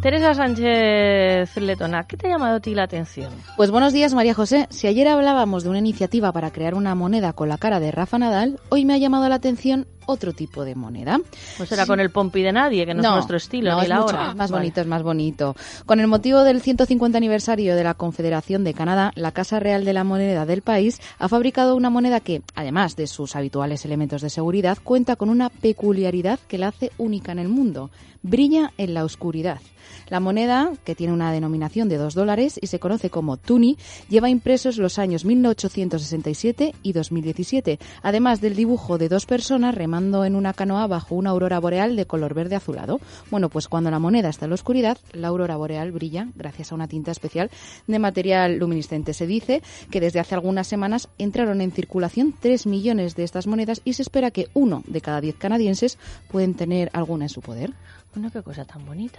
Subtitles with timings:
[0.00, 3.32] Teresa Sánchez Letona, ¿qué te ha llamado a ti la atención?
[3.56, 4.68] Pues buenos días, María José.
[4.70, 8.16] Si ayer hablábamos de una iniciativa para crear una moneda con la cara de Rafa
[8.16, 11.20] Nadal, hoy me ha llamado la atención otro tipo de moneda.
[11.56, 13.88] Pues era con el pompi de nadie, que no, es nuestro estilo, no, ni es
[13.90, 14.34] la mucho hora.
[14.34, 14.62] más Vale.
[14.62, 15.56] bonito, es más bonito.
[15.84, 19.92] Con el motivo del 150 aniversario de la Confederación de Canadá, la Casa Real de
[19.92, 24.30] la Moneda del país ha fabricado una moneda que, además de sus habituales elementos de
[24.30, 27.90] seguridad, cuenta con una peculiaridad que la hace única en el mundo.
[28.22, 29.60] Brilla en la oscuridad.
[30.08, 33.76] La moneda, que tiene una denominación de 2 dólares y se conoce como Tuni,
[34.08, 40.36] lleva impresos los años 1867 y 2017, además del dibujo de dos personas remando en
[40.36, 43.00] una canoa bajo una aurora boreal de color verde azulado.
[43.30, 46.74] Bueno, pues cuando la moneda está en la oscuridad, la aurora boreal brilla gracias a
[46.74, 47.50] una tinta especial
[47.86, 49.12] de material luminiscente.
[49.12, 53.80] Se dice que desde hace algunas semanas entraron en circulación 3 millones de estas monedas
[53.84, 55.98] y se espera que uno de cada 10 canadienses
[56.30, 57.72] pueden tener alguna en su poder.
[58.14, 59.18] Bueno, qué cosa tan bonita.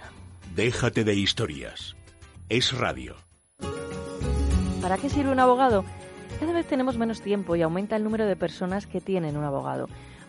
[0.54, 1.94] Déjate de historias.
[2.48, 3.16] Es Radio.
[4.80, 5.84] ¿Para qué sirve un abogado?
[6.40, 9.88] Cada vez tenemos menos tiempo y aumenta el número de personas que tienen un abogado.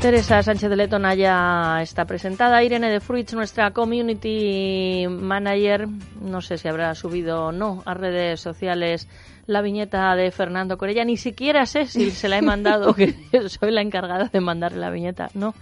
[0.00, 2.64] Teresa Sánchez de Letona ya está presentada.
[2.64, 5.88] Irene de Fruits, nuestra community manager,
[6.22, 9.08] no sé si habrá subido o no a redes sociales
[9.46, 11.04] la viñeta de Fernando Corella.
[11.04, 13.14] Ni siquiera sé si se la he mandado, que
[13.50, 15.28] soy la encargada de mandarle la viñeta.
[15.34, 15.54] No.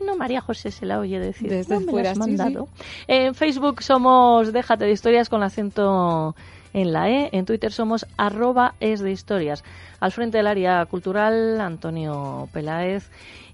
[0.00, 1.50] No, María José se la oye decir.
[1.50, 2.28] Desde no me fuera, la has sí, sí.
[2.36, 2.68] mandado.
[3.06, 6.34] En Facebook somos Déjate de Historias con acento
[6.76, 7.30] en la E.
[7.32, 9.64] En Twitter somos arroba es de historias.
[9.98, 13.08] Al frente del área cultural, Antonio Peláez.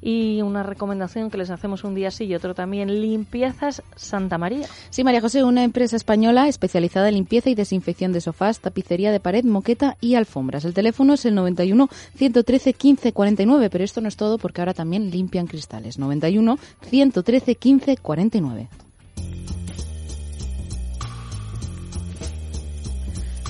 [0.04, 4.66] Y una recomendación que les hacemos un día sí y otro también, Limpiezas Santa María.
[4.90, 9.20] Sí, María José, una empresa española especializada en limpieza y desinfección de sofás, tapicería de
[9.20, 10.64] pared, moqueta y alfombras.
[10.64, 14.74] El teléfono es el 91 113 15 49, pero esto no es todo porque ahora
[14.74, 15.96] también limpian cristales.
[16.00, 18.68] 91 113 15 49.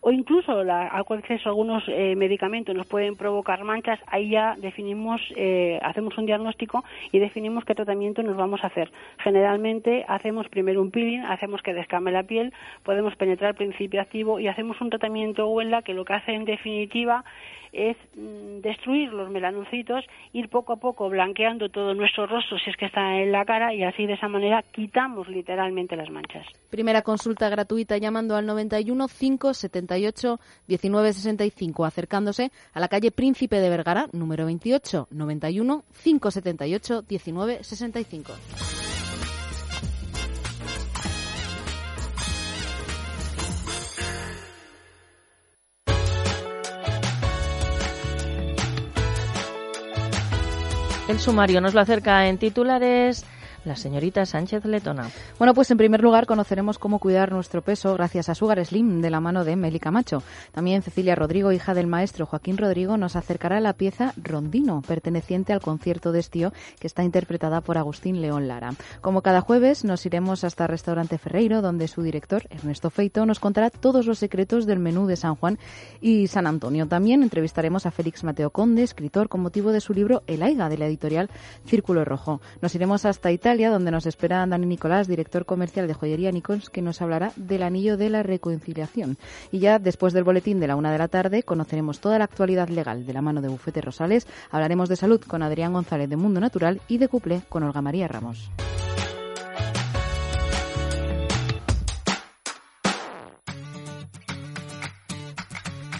[0.00, 5.20] o incluso la, a exceso algunos eh, medicamentos nos pueden provocar manchas, ahí ya definimos,
[5.36, 8.90] eh, hacemos un diagnóstico y definimos qué tratamiento nos vamos a hacer.
[9.18, 12.52] Generalmente hacemos primero un peeling, hacemos que descame la piel,
[12.84, 16.44] podemos penetrar el principio activo y hacemos un tratamiento Wella que lo que hace en
[16.44, 17.24] definitiva
[17.72, 22.76] es mm, destruir los melanocitos, ir poco a poco blanqueando todo nuestro rostro si es
[22.76, 26.46] que está en la cara y así de esa manera quitamos literalmente las manchas.
[26.70, 34.08] Primera consulta gratuita llamando al 91 578 1965, acercándose a la calle Príncipe de Vergara,
[34.12, 38.97] número 28, 91 578 1965.
[51.08, 53.24] El sumario nos lo acerca en titulares
[53.68, 55.10] la señorita Sánchez Letona.
[55.38, 59.10] Bueno, pues en primer lugar conoceremos cómo cuidar nuestro peso gracias a Sugar Slim de
[59.10, 60.22] la mano de Meli Camacho.
[60.52, 65.60] También Cecilia Rodrigo, hija del maestro Joaquín Rodrigo, nos acercará la pieza Rondino, perteneciente al
[65.60, 68.72] concierto de estío que está interpretada por Agustín León Lara.
[69.02, 73.68] Como cada jueves nos iremos hasta restaurante Ferreiro, donde su director, Ernesto Feito, nos contará
[73.68, 75.58] todos los secretos del menú de San Juan
[76.00, 76.88] y San Antonio.
[76.88, 80.78] También entrevistaremos a Félix Mateo Conde, escritor con motivo de su libro El Aiga de
[80.78, 81.28] la editorial
[81.66, 82.40] Círculo Rojo.
[82.62, 86.80] Nos iremos hasta Italia donde nos espera Dani Nicolás, director comercial de Joyería Nichols, que
[86.80, 89.18] nos hablará del anillo de la reconciliación.
[89.50, 92.68] Y ya después del boletín de la una de la tarde, conoceremos toda la actualidad
[92.68, 94.28] legal de la mano de Bufete Rosales.
[94.50, 98.06] Hablaremos de salud con Adrián González de Mundo Natural y de Cuple con Olga María
[98.06, 98.50] Ramos.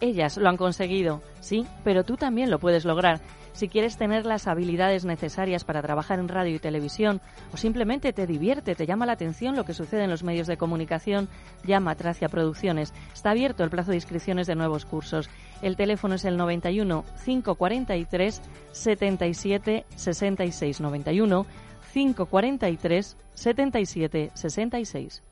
[0.00, 3.20] Ellas lo han conseguido, sí, pero tú también lo puedes lograr.
[3.52, 7.20] Si quieres tener las habilidades necesarias para trabajar en radio y televisión
[7.52, 10.56] o simplemente te divierte, te llama la atención lo que sucede en los medios de
[10.56, 11.28] comunicación,
[11.64, 12.94] llama a Tracia Producciones.
[13.12, 15.28] Está abierto el plazo de inscripciones de nuevos cursos.
[15.60, 21.46] El teléfono es el 91 543 77 66 91
[21.92, 25.22] 543 77 66.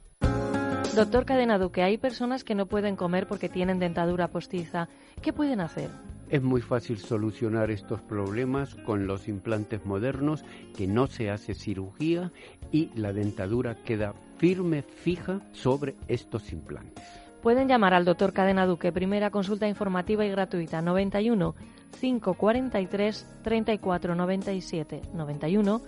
[0.94, 4.88] Doctor Cadena Duque, hay personas que no pueden comer porque tienen dentadura postiza.
[5.20, 5.90] ¿Qué pueden hacer?
[6.30, 10.44] Es muy fácil solucionar estos problemas con los implantes modernos,
[10.76, 12.32] que no se hace cirugía
[12.72, 17.04] y la dentadura queda firme, fija sobre estos implantes.
[17.42, 21.54] Pueden llamar al doctor Cadena Duque, primera consulta informativa y gratuita, 91
[22.00, 25.02] 543 3497.
[25.14, 25.80] 91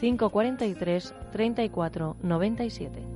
[0.00, 3.15] 543 3497.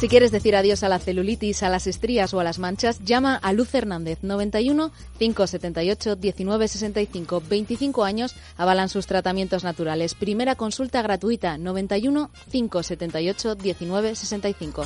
[0.00, 3.36] Si quieres decir adiós a la celulitis, a las estrías o a las manchas, llama
[3.36, 7.42] a Luz Hernández 91 578 1965.
[7.46, 10.14] 25 años avalan sus tratamientos naturales.
[10.14, 14.84] Primera consulta gratuita 91 578 1965.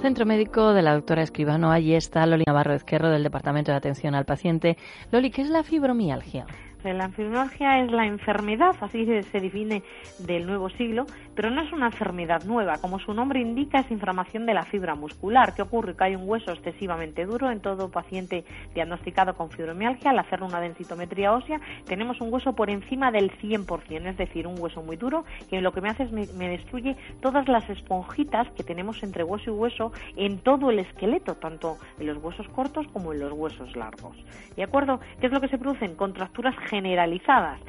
[0.00, 1.70] Centro Médico de la doctora Escribano.
[1.70, 4.78] Allí está Loli Navarro Ezquerro del Departamento de Atención al Paciente.
[5.12, 6.46] Loli, ¿qué es la fibromialgia?
[6.82, 9.82] La fibromialgia es la enfermedad, así se define
[10.18, 11.04] del nuevo siglo,
[11.34, 12.78] pero no es una enfermedad nueva.
[12.78, 15.54] Como su nombre indica, es inflamación de la fibra muscular.
[15.54, 15.96] ¿Qué ocurre?
[15.96, 18.44] Que hay un hueso excesivamente duro en todo paciente
[18.74, 20.10] diagnosticado con fibromialgia.
[20.10, 24.58] Al hacer una densitometría ósea, tenemos un hueso por encima del 100%, es decir, un
[24.58, 28.48] hueso muy duro que lo que me hace es me, me destruye todas las esponjitas
[28.50, 32.86] que tenemos entre hueso y hueso en todo el esqueleto, tanto en los huesos cortos
[32.92, 34.16] como en los huesos largos.
[34.56, 35.00] ¿De acuerdo?
[35.20, 35.94] ¿Qué es lo que se producen?
[35.94, 37.60] Contracturas generalizadas.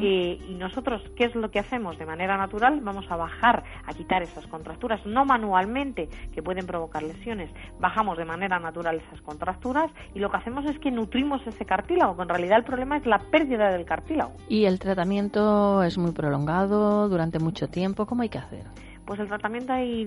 [0.00, 1.98] Eh, y nosotros, ¿qué es lo que hacemos?
[1.98, 7.02] De manera natural vamos a bajar, a quitar esas contracturas, no manualmente, que pueden provocar
[7.02, 7.50] lesiones.
[7.78, 12.16] Bajamos de manera natural esas contracturas y lo que hacemos es que nutrimos ese cartílago,
[12.16, 14.32] que en realidad el problema es la pérdida del cartílago.
[14.48, 18.06] ¿Y el tratamiento es muy prolongado durante mucho tiempo?
[18.06, 18.64] ¿Cómo hay que hacer?
[19.04, 20.06] Pues el tratamiento hay,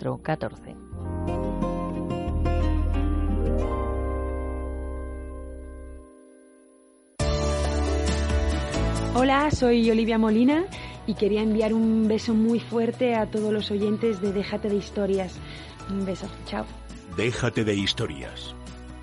[0.01, 0.75] 14.
[9.13, 10.65] Hola, soy Olivia Molina
[11.05, 15.35] y quería enviar un beso muy fuerte a todos los oyentes de Déjate de Historias.
[15.89, 16.65] Un beso, chao.
[17.15, 18.55] Déjate de historias.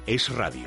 [0.06, 0.66] Es radio.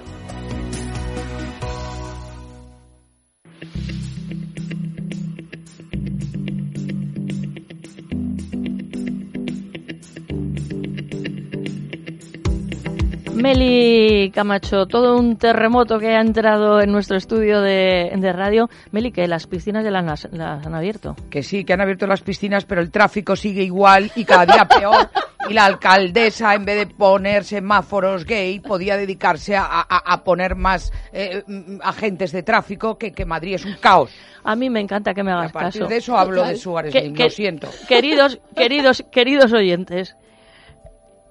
[13.34, 18.70] Meli Camacho, todo un terremoto que ha entrado en nuestro estudio de, de radio.
[18.92, 21.16] Meli, que las piscinas ya las, las, han abierto.
[21.30, 24.66] Que sí, que han abierto las piscinas, pero el tráfico sigue igual y cada día
[24.66, 25.10] peor.
[25.50, 30.56] y la alcaldesa, en vez de poner semáforos gay, podía dedicarse a, a, a poner
[30.56, 31.44] más eh,
[31.82, 34.12] agentes de tráfico, que, que, Madrid es un caos.
[34.44, 35.90] A mí me encanta que me hagas a partir caso.
[35.90, 37.70] de eso hablo de Suárez que, lo siento.
[37.88, 40.16] Queridos, queridos, queridos oyentes,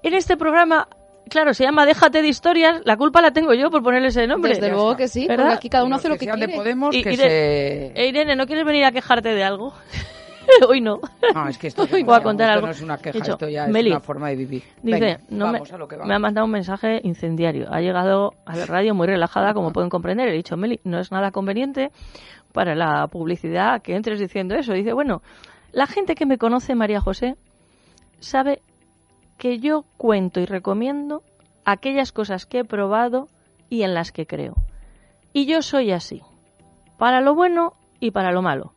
[0.02, 0.88] en este programa
[1.30, 4.52] claro, se llama Déjate de historias, la culpa la tengo yo por ponerle ese nombre.
[4.52, 6.52] Desde luego que sí, porque aquí cada uno hace lo que, que quiere.
[6.52, 7.92] De Podemos, y, que Irene, se...
[7.94, 9.72] e Irene, ¿no quieres venir a quejarte de algo?
[10.68, 11.00] Hoy no.
[11.34, 12.66] No, es que esto, Hoy voy a contar algo.
[12.66, 14.62] no es una queja, Hecho, esto ya Meli, es una forma de vivir.
[14.82, 17.72] Dice, Venga, no vamos me, a lo que me ha mandado un mensaje incendiario.
[17.72, 20.28] Ha llegado a la radio muy relajada, como pueden comprender.
[20.28, 21.90] He dicho, Meli, no es nada conveniente
[22.52, 24.72] para la publicidad que entres diciendo eso.
[24.72, 25.22] Dice, bueno,
[25.72, 27.36] la gente que me conoce, María José,
[28.18, 28.60] sabe
[29.40, 31.22] que yo cuento y recomiendo
[31.64, 33.26] aquellas cosas que he probado
[33.70, 34.54] y en las que creo.
[35.32, 36.20] Y yo soy así,
[36.98, 38.74] para lo bueno y para lo malo.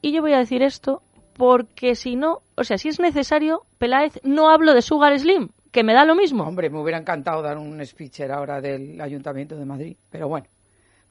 [0.00, 1.02] Y yo voy a decir esto
[1.36, 5.84] porque si no, o sea, si es necesario, Peláez, no hablo de Sugar Slim, que
[5.84, 6.44] me da lo mismo.
[6.44, 10.46] Hombre, me hubiera encantado dar un speecher ahora del Ayuntamiento de Madrid, pero bueno.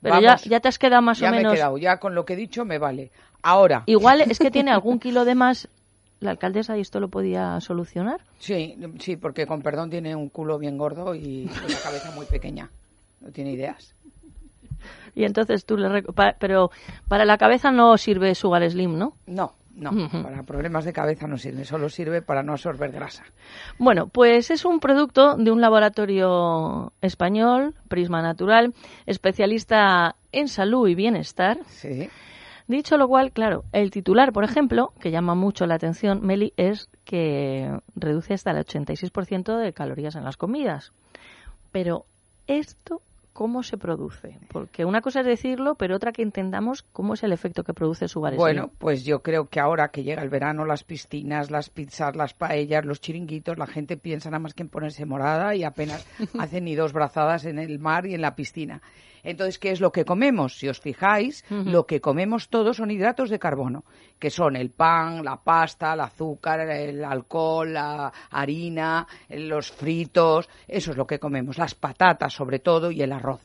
[0.02, 1.44] Pero ya, ya, te has quedado más ya o menos.
[1.44, 3.12] Ya me he quedado, ya con lo que he dicho me vale.
[3.44, 3.84] Ahora.
[3.86, 5.70] Igual es que tiene algún kilo de más
[6.20, 8.22] la alcaldesa y esto lo podía solucionar.
[8.40, 12.70] Sí, sí, porque con perdón tiene un culo bien gordo y una cabeza muy pequeña.
[13.22, 13.96] No tiene ideas.
[15.16, 16.04] Y entonces tú le.
[16.04, 16.72] Pa pero
[17.08, 19.14] para la cabeza no sirve Sugar Slim, ¿no?
[19.28, 19.92] No, no.
[19.92, 20.24] Uh -huh.
[20.24, 23.24] Para problemas de cabeza no sirve, solo sirve para no absorber grasa.
[23.78, 28.74] Bueno, pues es un producto de un laboratorio español, Prisma Natural,
[29.06, 31.60] especialista en salud y bienestar.
[31.68, 32.10] Sí.
[32.70, 36.88] Dicho lo cual, claro, el titular, por ejemplo, que llama mucho la atención, Meli, es
[37.04, 40.92] que reduce hasta el 86% de calorías en las comidas.
[41.72, 42.06] Pero
[42.46, 43.02] esto,
[43.34, 44.38] ¿cómo se produce?
[44.52, 48.08] Porque una cosa es decirlo, pero otra que entendamos cómo es el efecto que produce
[48.08, 52.16] su Bueno, pues yo creo que ahora que llega el verano, las piscinas, las pizzas,
[52.16, 56.06] las paellas, los chiringuitos, la gente piensa nada más que en ponerse morada y apenas
[56.40, 58.84] hacen ni dos brazadas en el mar y en la piscina.
[59.30, 60.58] Entonces, ¿qué es lo que comemos?
[60.58, 61.66] Si os fijáis, uh -huh.
[61.66, 63.84] lo que comemos todos son hidratos de carbono,
[64.18, 70.92] que son el pan, la pasta, el azúcar, el alcohol, la harina, los fritos, eso
[70.92, 73.42] es lo que comemos, las patatas sobre todo y el arroz.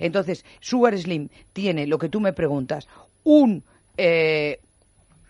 [0.00, 2.88] Entonces, Sugar Slim tiene, lo que tú me preguntas,
[3.22, 3.62] un
[3.96, 4.58] eh,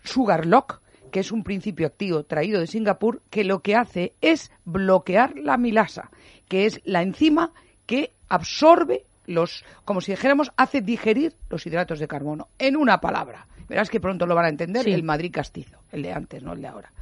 [0.02, 0.80] Sugar Lock,
[1.12, 5.58] que es un principio activo traído de Singapur, que lo que hace es bloquear la
[5.58, 6.10] milasa,
[6.48, 7.52] que es la enzima
[7.84, 12.48] que absorbe los, como si dijéramos, hace digerir los hidratos de carbono.
[12.58, 13.46] En una palabra.
[13.68, 14.92] Verás que pronto lo van a entender sí.
[14.92, 16.92] el Madrid castizo, el de antes, no el de ahora.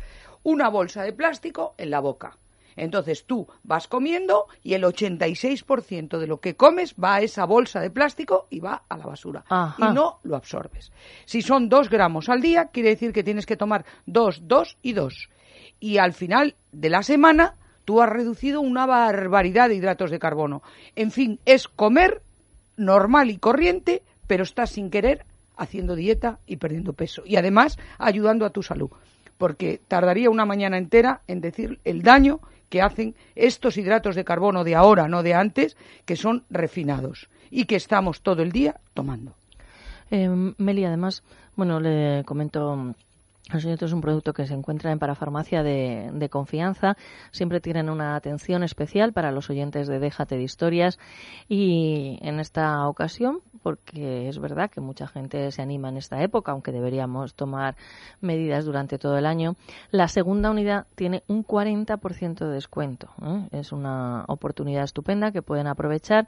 [0.43, 2.37] Una bolsa de plástico en la boca.
[2.77, 7.81] Entonces tú vas comiendo y el 86% de lo que comes va a esa bolsa
[7.81, 9.45] de plástico y va a la basura.
[9.49, 9.91] Ajá.
[9.91, 10.93] Y no lo absorbes.
[11.25, 14.93] Si son dos gramos al día, quiere decir que tienes que tomar dos, dos y
[14.93, 15.29] dos.
[15.81, 17.55] Y al final de la semana
[17.89, 20.63] tú has reducido una barbaridad de hidratos de carbono.
[20.95, 22.21] En fin, es comer
[22.77, 25.25] normal y corriente, pero estás sin querer
[25.57, 27.23] haciendo dieta y perdiendo peso.
[27.25, 28.91] Y además ayudando a tu salud.
[29.39, 34.65] Porque tardaría una mañana entera en decir el daño que hacen estos hidratos de carbono
[34.65, 39.35] de ahora, no de antes, que son refinados y que estamos todo el día tomando.
[40.11, 40.29] Eh,
[40.59, 41.23] Meli, además,
[41.57, 42.95] bueno, le comento
[43.53, 46.97] los es un producto que se encuentra en parafarmacia de, de, confianza.
[47.31, 50.99] Siempre tienen una atención especial para los oyentes de Déjate de Historias.
[51.49, 56.53] Y en esta ocasión, porque es verdad que mucha gente se anima en esta época,
[56.53, 57.77] aunque deberíamos tomar
[58.21, 59.57] medidas durante todo el año,
[59.91, 63.09] la segunda unidad tiene un 40% de descuento.
[63.23, 63.49] ¿eh?
[63.53, 66.27] Es una oportunidad estupenda que pueden aprovechar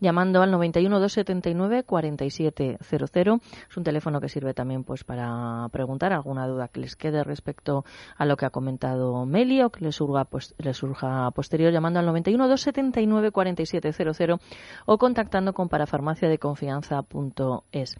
[0.00, 3.40] llamando al 91 279 4700.
[3.68, 7.84] Es un teléfono que sirve también pues para preguntar alguna duda que les quede respecto
[8.16, 11.98] a lo que ha comentado Meli o que les surja, pues, les surja posterior llamando
[12.00, 14.40] al 91 279 4700
[14.86, 17.96] o contactando con parafarmaciadeconfianza.es.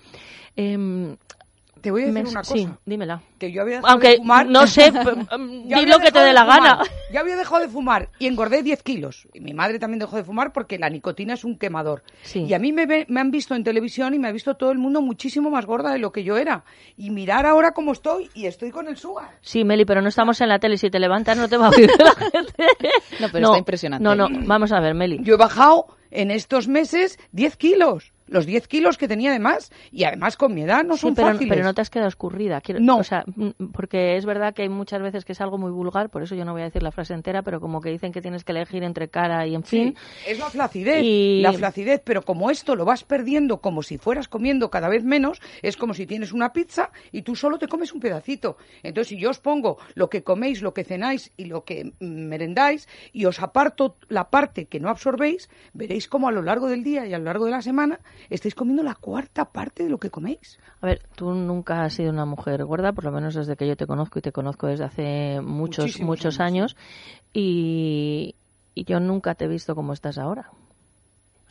[0.56, 1.16] Eh,
[1.82, 2.54] te voy a decir Me- una cosa.
[2.54, 3.20] Sí, dímela.
[3.38, 4.46] Que yo había dejado Aunque de fumar.
[4.46, 6.60] no sé, Yo di había lo que te dejado dé de la fumar.
[6.62, 6.82] gana.
[7.12, 9.28] Yo había dejado de fumar y engordé 10 kilos.
[9.34, 12.02] Y mi madre también dejó de fumar porque la nicotina es un quemador.
[12.22, 12.44] Sí.
[12.44, 14.78] Y a mí me, me han visto en televisión y me ha visto todo el
[14.78, 16.64] mundo muchísimo más gorda de lo que yo era.
[16.96, 19.30] Y mirar ahora cómo estoy y estoy con el sugar.
[19.40, 20.76] Sí, Meli, pero no estamos en la tele.
[20.78, 22.54] Si te levantas no te va a oír la gente.
[23.20, 24.04] No, pero está impresionante.
[24.04, 25.18] No, no, vamos a ver, Meli.
[25.22, 28.12] Yo he bajado en estos meses 10 kilos.
[28.32, 29.70] Los 10 kilos que tenía de más.
[29.92, 31.48] Y además con mi edad no Sí, son pero, fáciles.
[31.50, 32.60] pero no te has quedado escurrida.
[32.60, 32.96] Quiero- No.
[32.98, 36.10] O sea, mm, porque es verdad que hay muchas veces que es algo muy vulgar,
[36.10, 38.20] por eso yo no voy a decir la frase entera, pero como que dicen que
[38.22, 39.94] tienes que elegir entre cara y en fin.
[39.96, 41.02] Sí, es la flacidez.
[41.02, 45.04] Y- La flacidez, pero como esto lo vas perdiendo como si fueras comiendo cada vez
[45.04, 48.56] menos, es como si tienes una pizza y tú solo te comes un pedacito.
[48.82, 52.04] Entonces, si yo os pongo lo que coméis, lo que cenáis y lo que mm,
[52.28, 56.82] merendáis y os aparto la parte que no absorbéis, veréis como a lo largo del
[56.82, 59.98] día y a lo largo de la semana estáis comiendo la cuarta parte de lo
[59.98, 60.58] que coméis.
[60.80, 63.76] A ver, tú nunca has sido una mujer gorda, por lo menos desde que yo
[63.76, 66.76] te conozco y te conozco desde hace muchos, Muchísimos muchos años,
[67.32, 68.34] y,
[68.74, 70.50] y yo nunca te he visto como estás ahora.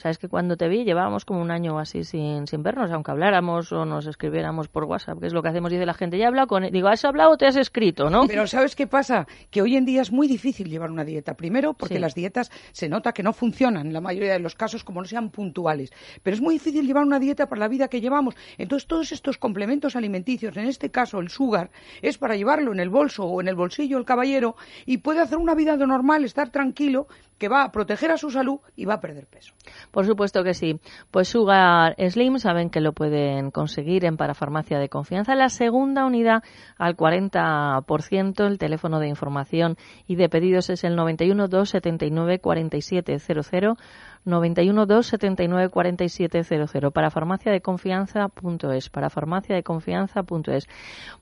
[0.01, 3.71] Sabes que cuando te vi llevábamos como un año así sin, sin vernos, aunque habláramos
[3.71, 6.27] o nos escribiéramos por WhatsApp, que es lo que hacemos, dice la gente, ya he
[6.27, 6.71] hablado con él.
[6.71, 8.25] Digo, ¿has hablado o te has escrito, no?
[8.25, 9.27] Pero ¿sabes qué pasa?
[9.51, 11.35] Que hoy en día es muy difícil llevar una dieta.
[11.35, 11.99] Primero, porque Sí.
[11.99, 15.07] las dietas se nota que no funcionan en la mayoría de los casos como no
[15.07, 15.91] sean puntuales.
[16.23, 18.33] Pero es muy difícil llevar una dieta para la vida que llevamos.
[18.57, 21.69] Entonces, todos estos complementos alimenticios, en este caso el sugar,
[22.01, 24.55] es para llevarlo en el bolso o en el bolsillo el caballero
[24.87, 28.29] y puede hacer una vida de normal, estar tranquilo, que va a proteger a su
[28.29, 29.53] salud y va a perder peso.
[29.91, 30.79] Por supuesto que sí.
[31.11, 35.35] Pues Sugar Slim saben que lo pueden conseguir en Parafarmacia de Confianza.
[35.35, 36.43] La segunda unidad
[36.77, 38.47] al 40%.
[38.47, 43.77] El teléfono de información y de pedidos es el 91 279 4700.
[44.25, 50.67] 91 279 4700 para farmacia de confianza.es para farmacia de confianza.es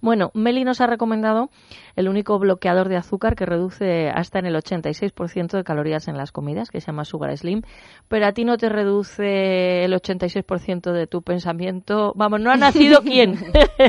[0.01, 1.49] bueno Meli nos ha recomendado
[1.95, 6.31] el único bloqueador de azúcar que reduce hasta en el 86% de calorías en las
[6.31, 7.61] comidas que se llama Sugar Slim
[8.07, 13.01] pero a ti no te reduce el 86% de tu pensamiento vamos no ha nacido
[13.03, 13.35] quién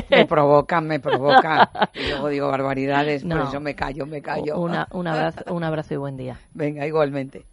[0.09, 1.67] Me provocan, me provocan.
[1.93, 3.43] Y luego digo barbaridades, por No.
[3.49, 4.57] eso me callo, me callo.
[4.59, 7.45] Una- un abrazo un abrazo y buen día Venga, igualmente.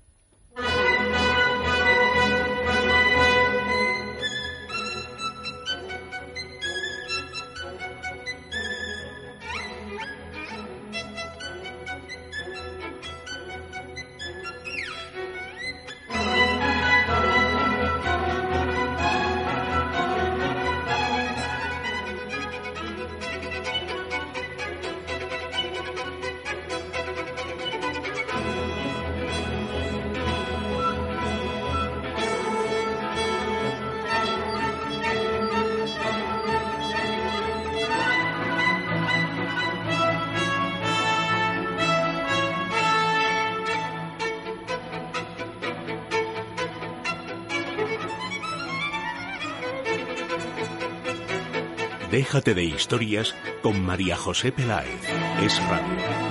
[52.28, 55.00] Déjate de historias con María José Peláez.
[55.42, 56.27] Es radio.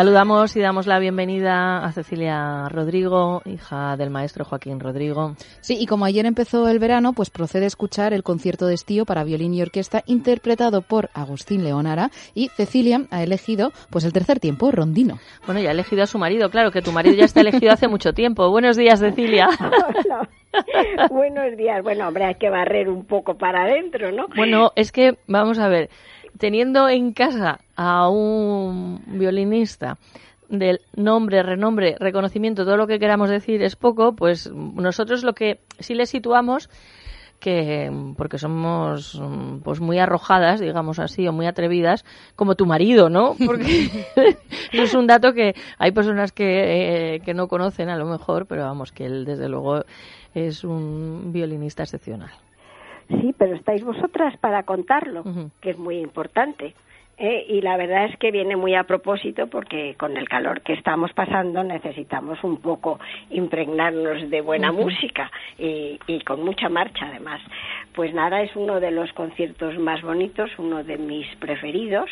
[0.00, 5.34] Saludamos y damos la bienvenida a Cecilia Rodrigo, hija del maestro Joaquín Rodrigo.
[5.60, 9.04] Sí, y como ayer empezó el verano, pues procede a escuchar el concierto de estío
[9.04, 14.40] para violín y orquesta interpretado por Agustín Leonara y Cecilia ha elegido pues el tercer
[14.40, 15.18] tiempo, Rondino.
[15.44, 17.86] Bueno, ya ha elegido a su marido, claro que tu marido ya está elegido hace
[17.86, 18.48] mucho tiempo.
[18.48, 19.50] Buenos días, Cecilia.
[19.60, 20.30] Hola.
[21.10, 21.82] Buenos días.
[21.82, 24.28] Bueno, hombre, hay que barrer un poco para adentro, ¿no?
[24.34, 25.90] Bueno, es que, vamos a ver,
[26.40, 29.98] teniendo en casa a un violinista
[30.48, 35.60] del nombre, renombre, reconocimiento, todo lo que queramos decir es poco, pues nosotros lo que
[35.78, 36.68] sí le situamos
[37.38, 39.20] que porque somos
[39.62, 42.04] pues muy arrojadas, digamos así, o muy atrevidas,
[42.36, 43.34] como tu marido, ¿no?
[43.46, 43.88] Porque
[44.72, 48.64] es un dato que hay personas que, eh, que no conocen a lo mejor, pero
[48.64, 49.84] vamos, que él desde luego
[50.34, 52.30] es un violinista excepcional.
[53.10, 55.24] Sí, pero estáis vosotras para contarlo,
[55.60, 56.74] que es muy importante.
[57.22, 60.72] Eh, y la verdad es que viene muy a propósito porque con el calor que
[60.72, 67.42] estamos pasando necesitamos un poco impregnarnos de buena música y, y con mucha marcha además.
[67.94, 72.08] Pues nada, es uno de los conciertos más bonitos, uno de mis preferidos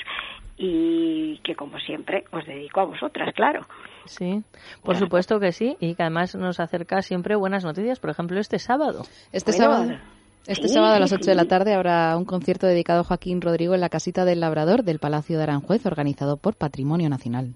[0.59, 3.67] y que como siempre os dedico a vosotras, claro.
[4.05, 4.43] Sí,
[4.85, 8.59] por supuesto que sí, y que además nos acerca siempre buenas noticias, por ejemplo, este
[8.59, 9.05] sábado.
[9.33, 10.17] Este Bueno, sábado.
[10.49, 13.05] Este sí, sábado a las sí, 8 de la tarde habrá un concierto dedicado a
[13.05, 17.53] Joaquín Rodrigo en la casita del Labrador del Palacio de Aranjuez, organizado por Patrimonio Nacional.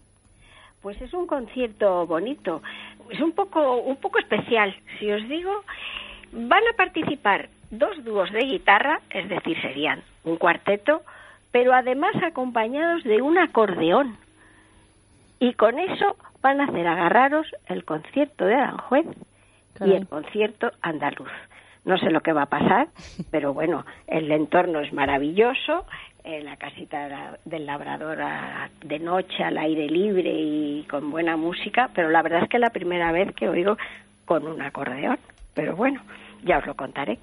[0.83, 2.61] Pues es un concierto bonito,
[3.09, 5.65] es un poco un poco especial, si os digo,
[6.33, 11.01] van a participar dos dúos de guitarra, es decir, serían un cuarteto,
[11.51, 14.19] pero además acompañados de un acordeón.
[15.41, 19.07] Y con eso van a hacer agarraros el concierto de Aranjuez
[19.81, 21.31] y el concierto andaluz.
[21.85, 22.89] No sé lo que va a pasar,
[23.31, 25.85] pero bueno, el entorno es maravilloso,
[26.25, 28.19] eh, la casita del labrador
[28.85, 32.61] de noche al aire libre y con buena música, pero la verdad es que es
[32.61, 33.77] la primera vez que oigo
[34.25, 35.19] con un acordeón.
[35.55, 36.01] Pero bueno,
[36.47, 37.19] ya os lo contaré.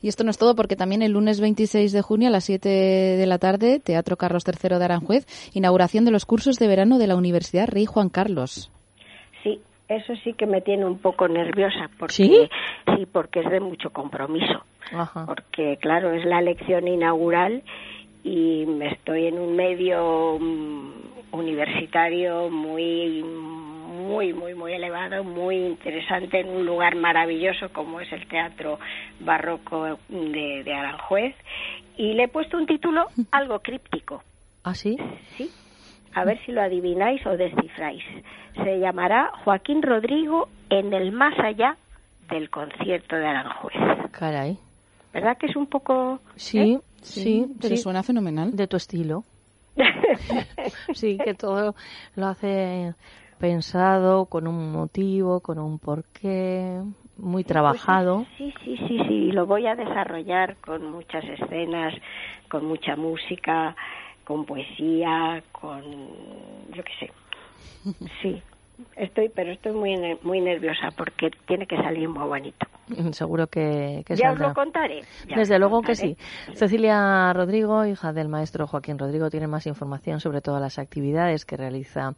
[0.00, 2.68] Y esto no es todo porque también el lunes 26 de junio a las 7
[2.68, 7.08] de la tarde, Teatro Carlos III de Aranjuez, inauguración de los cursos de verano de
[7.08, 8.70] la Universidad Rey Juan Carlos.
[9.88, 12.48] Eso sí que me tiene un poco nerviosa porque ¿Sí?
[12.96, 14.64] sí, porque es de mucho compromiso.
[14.92, 15.26] Ajá.
[15.26, 17.62] Porque claro, es la lección inaugural
[18.24, 20.92] y estoy en un medio mm,
[21.32, 28.26] universitario muy muy muy muy elevado, muy interesante en un lugar maravilloso como es el
[28.26, 28.80] Teatro
[29.20, 31.36] Barroco de, de Aranjuez
[31.96, 34.22] y le he puesto un título algo críptico.
[34.64, 34.96] ¿Ah, sí?
[35.36, 35.48] Sí.
[36.16, 38.02] A ver si lo adivináis o descifráis.
[38.54, 41.76] Se llamará Joaquín Rodrigo en el más allá
[42.30, 43.74] del concierto de Aranjuez.
[44.12, 44.56] Caray.
[45.12, 46.20] ¿Verdad que es un poco...
[46.36, 46.80] Sí, ¿eh?
[47.02, 47.82] sí, pero sí.
[47.82, 48.56] suena fenomenal.
[48.56, 49.24] De tu estilo.
[50.94, 51.74] Sí, que todo
[52.14, 52.94] lo hace
[53.38, 56.80] pensado, con un motivo, con un porqué,
[57.18, 58.24] muy trabajado.
[58.38, 61.92] Sí, sí, sí, sí, lo voy a desarrollar con muchas escenas,
[62.48, 63.76] con mucha música,
[64.26, 65.82] con poesía, con
[66.74, 67.10] yo qué sé.
[68.20, 68.42] Sí,
[68.96, 72.66] estoy, pero estoy muy muy nerviosa porque tiene que salir muy bonito.
[73.12, 75.02] Seguro que, que ya os lo contaré.
[75.28, 76.16] ya Desde luego que sí.
[76.54, 81.56] Cecilia Rodrigo, hija del maestro Joaquín Rodrigo, tiene más información sobre todas las actividades que
[81.56, 82.14] realiza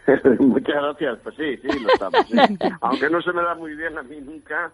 [0.40, 1.18] Muchas gracias.
[1.24, 2.28] Pues sí, sí, lo estamos.
[2.28, 2.38] sí.
[2.82, 4.72] Aunque no se me da muy bien a mí nunca,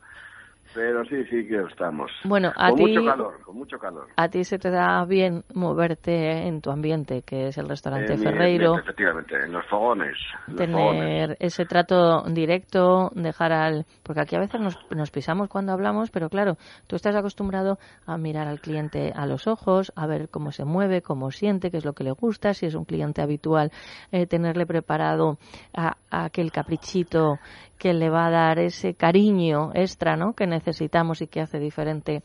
[0.75, 2.11] pero sí, sí que estamos.
[2.25, 4.07] Bueno, a con ti- mucho calor, con mucho calor.
[4.17, 8.17] A ti se te da bien moverte en tu ambiente, que es el restaurante Eh,
[8.17, 10.17] mi- Ferreiro, Efectivamente, en los fogones.
[10.47, 10.99] en los fogones.
[10.99, 13.85] tener ese trato directo, dejar al...
[14.03, 16.57] Porque aquí a veces nos, nos pisamos cuando hablamos, pero claro,
[16.87, 21.01] tú estás acostumbrado a mirar al cliente a los ojos, a ver cómo se mueve,
[21.01, 23.71] cómo siente, qué es lo que le gusta, si es un cliente habitual,
[24.11, 25.37] eh, tenerle preparado
[25.73, 27.39] a, a aquel caprichito
[27.77, 30.33] que le va a dar ese cariño extra, ¿no?
[30.33, 32.23] Que necesitamos y que hace diferente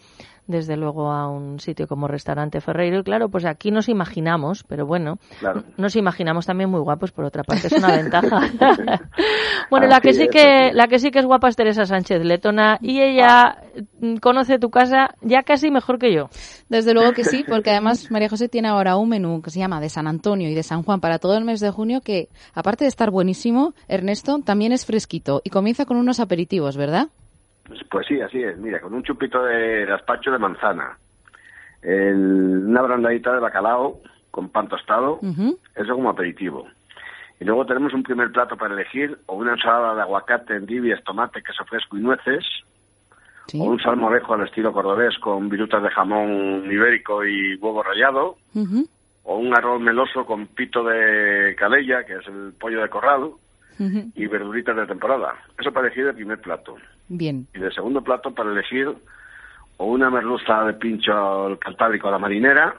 [0.51, 3.01] desde luego a un sitio como Restaurante Ferreiro.
[3.01, 5.65] Y claro, pues aquí nos imaginamos, pero bueno, Claro.
[5.77, 8.41] nos imaginamos también muy guapos, por otra parte, es una ventaja.
[9.71, 12.25] bueno, la que sí es, que, la que sí que es guapa es Teresa Sánchez
[12.25, 13.59] Letona y ella
[14.01, 16.29] mm, conoce tu casa ya casi mejor que yo.
[16.69, 19.81] Desde luego que sí, porque además María José tiene ahora un menú que se llama
[19.81, 22.85] de San Antonio y de San Juan para todo el mes de junio que, aparte
[22.85, 27.09] de estar buenísimo, Ernesto, también es fresquito y comienza con unos aperitivos, ¿verdad?
[27.91, 28.57] Pues, sí, así es.
[28.59, 30.97] Mira, con un chupito de gazpacho de manzana,
[31.83, 35.59] el- una brandadita de bacalao con pan tostado, Ujú.
[35.75, 36.67] eso como aperitivo.
[37.41, 41.43] Y luego tenemos un primer plato para elegir, o una ensalada de aguacate, endivias, tomate,
[41.43, 42.45] queso fresco y nueces,
[43.55, 48.37] o un salmorejo al estilo cordobés con virutas de jamón ibérico y huevo rallado,
[49.25, 53.31] o un arroz meloso con pito de calella, que es el pollo de corral,
[54.15, 55.35] y verduritas de temporada.
[55.59, 56.77] Eso para elegir el primer plato.
[57.11, 57.49] Bien.
[57.53, 58.89] Y de segundo plato para elegir
[59.79, 62.77] o una merluza de pincho al cantábrico a la marinera,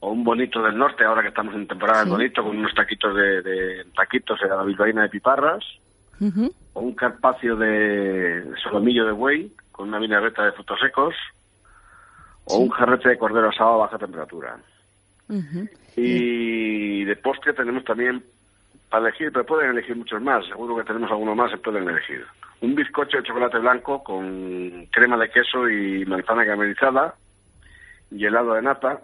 [0.00, 3.14] o un bonito del norte, ahora que estamos en temporada del bonito, con unos taquitos
[3.14, 5.64] de, de taquitos a la bilbaína de piparras,
[6.72, 11.14] o un carpacio de solomillo de buey con una vinagreta de frutos secos,
[12.44, 14.58] o un jarrete de cordero asado a baja temperatura.
[15.94, 18.24] Y de postre tenemos también
[18.90, 22.24] para elegir, pero pueden elegir muchos más, seguro que tenemos algunos más, se pueden elegir.
[22.60, 27.14] Un bizcocho de chocolate blanco con crema de queso y manzana caramelizada
[28.10, 29.00] y helado de nata,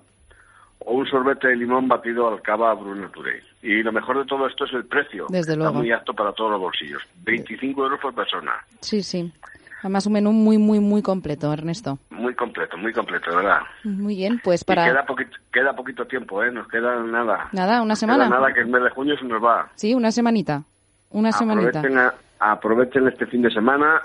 [0.81, 3.43] o un sorbete de limón batido al cava Bruno Touré.
[3.63, 5.27] Y lo mejor de todo esto es el precio.
[5.29, 5.79] Desde Está luego.
[5.79, 7.03] muy apto para todos los bolsillos.
[7.25, 8.53] 25 euros por persona.
[8.81, 9.33] Sí, sí.
[9.81, 11.99] Además, un menú muy, muy, muy completo, Ernesto.
[12.11, 13.59] Muy completo, muy completo, de verdad.
[13.85, 14.85] Muy bien, pues Y para...
[14.87, 16.51] queda, poquito, queda poquito tiempo, ¿eh?
[16.51, 17.49] Nos queda nada.
[17.53, 18.29] Nada, una queda semana.
[18.29, 19.69] nada, que el mes de junio se nos va.
[19.75, 20.63] Sí, una semanita.
[21.11, 21.79] Una semanita.
[21.81, 22.15] Aprovechen, a-
[22.53, 24.01] aprovechen este fin de semana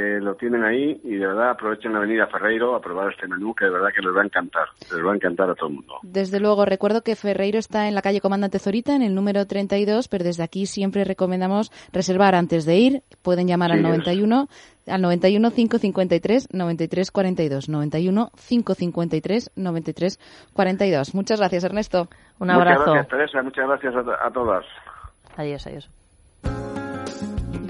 [0.00, 3.54] que lo tienen ahí y de verdad aprovechen la avenida Ferreiro a probar este menú
[3.54, 4.68] que de verdad que les va a encantar.
[4.90, 5.96] Les va a encantar a todo el mundo.
[6.02, 10.08] Desde luego, recuerdo que Ferreiro está en la calle Comandante Zorita, en el número 32,
[10.08, 13.02] pero desde aquí siempre recomendamos reservar antes de ir.
[13.22, 13.90] Pueden llamar al Sí, es.
[13.90, 14.48] 91
[14.86, 17.68] al 91 553 93 42.
[17.68, 20.18] 91 553 93
[20.54, 21.14] 42.
[21.14, 22.08] Muchas gracias, Ernesto.
[22.38, 22.92] Un Muchas abrazo.
[22.92, 23.42] gracias, Teresa.
[23.42, 24.64] Muchas gracias a, a todas.
[25.36, 25.90] Adiós, adiós.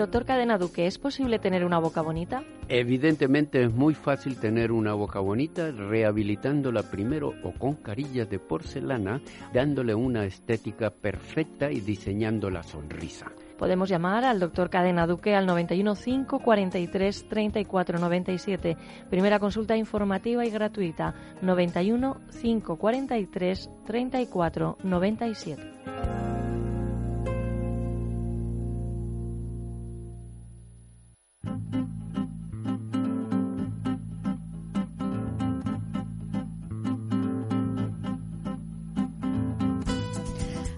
[0.00, 2.42] Doctor Cadena Duque, ¿es posible tener una boca bonita?
[2.70, 9.20] Evidentemente es muy fácil tener una boca bonita rehabilitándola primero o con carillas de porcelana,
[9.52, 13.30] dándole una estética perfecta y diseñando la sonrisa.
[13.58, 18.76] Podemos llamar al doctor Cadena Duque al 91 5 43 34 97.
[19.10, 21.14] Primera consulta informativa y gratuita.
[21.42, 26.29] 91 5 43 34 97.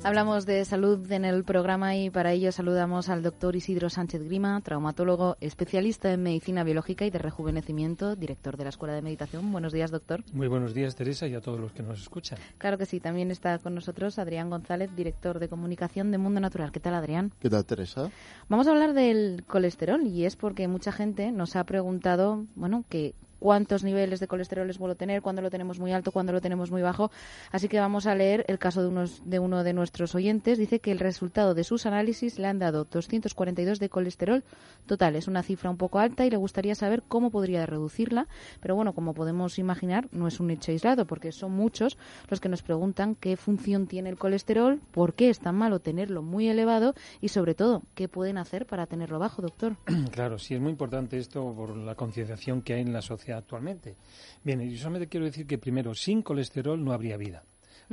[0.05, 4.61] Hablamos de salud en el programa y para ello saludamos al doctor Isidro Sánchez Grima,
[4.61, 9.53] traumatólogo especialista en medicina biológica y de rejuvenecimiento, director de la Escuela de Meditación.
[9.53, 10.25] Buenos días, doctor.
[10.33, 12.41] Muy buenos días, Teresa, y a todos los que nos escuchan.
[12.59, 16.73] Claro que sí, también está con nosotros Adrián González, director de comunicación de Mundo Natural.
[16.73, 17.33] ¿Qué tal, Adrián?
[17.39, 18.11] ¿Qué tal, Teresa?
[18.49, 23.15] Vamos a hablar del colesterol y es porque mucha gente nos ha preguntado, bueno, que
[23.43, 26.71] cuántos niveles de colesterol es bueno tener, cuándo lo tenemos muy alto, cuándo lo tenemos
[26.71, 27.11] muy bajo.
[27.51, 30.59] Así que vamos a leer el caso de, unos, de uno de nuestros oyentes.
[30.59, 34.45] Dice que el resultado de sus análisis le han dado 242 de colesterol
[34.87, 35.17] total.
[35.17, 38.29] Es una cifra un poco alta y le gustaría saber cómo podría reducirla.
[38.61, 41.99] Pero bueno, como podemos imaginar, no es un hecho aislado porque son muchos
[42.31, 46.23] los que nos preguntan qué función tiene el colesterol, por qué es tan malo tenerlo
[46.23, 49.77] muy elevado y sobre todo, qué pueden hacer para tenerlo bajo, doctor.
[50.13, 53.97] Claro, sí, es muy importante esto por la concienciación que hay en la sociedad actualmente.
[54.43, 57.43] Bien, y yo solamente quiero decir que primero, sin colesterol no habría vida.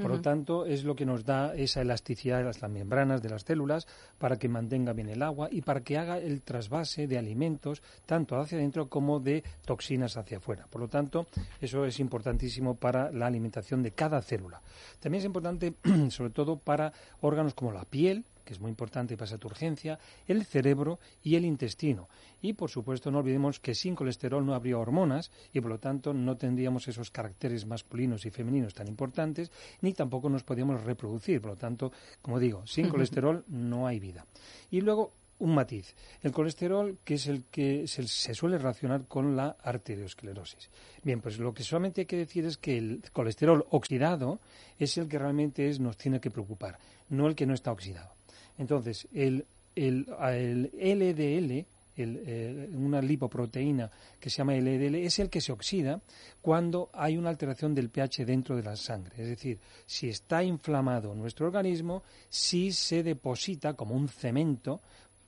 [0.01, 3.29] Por lo tanto, es lo que nos da esa elasticidad de las, las membranas de
[3.29, 7.17] las células para que mantenga bien el agua y para que haga el trasvase de
[7.17, 10.67] alimentos tanto hacia adentro como de toxinas hacia afuera.
[10.69, 11.27] Por lo tanto,
[11.59, 14.61] eso es importantísimo para la alimentación de cada célula.
[14.99, 15.73] También es importante,
[16.09, 20.43] sobre todo, para órganos como la piel, que es muy importante para esa turgencia, el
[20.43, 22.09] cerebro y el intestino.
[22.41, 26.15] Y, por supuesto, no olvidemos que sin colesterol no habría hormonas y, por lo tanto,
[26.15, 31.39] no tendríamos esos caracteres masculinos y femeninos tan importantes, ni tampoco nos podríamos reproducir.
[31.41, 31.91] Por lo tanto,
[32.23, 34.25] como digo, sin colesterol no hay vida.
[34.71, 35.93] Y luego, un matiz.
[36.23, 40.71] El colesterol, que es el que se, se suele relacionar con la arteriosclerosis.
[41.03, 44.39] Bien, pues lo que solamente hay que decir es que el colesterol oxidado
[44.79, 48.18] es el que realmente es, nos tiene que preocupar, no el que no está oxidado.
[48.59, 49.45] Entonces, el,
[49.75, 55.53] el, el LDL, el, eh, una lipoproteína que se llama LDL, es el que se
[55.53, 56.01] oxida
[56.41, 59.15] cuando hay una alteración del pH dentro de la sangre.
[59.17, 64.81] Es decir, si está inflamado nuestro organismo, si se deposita como un cemento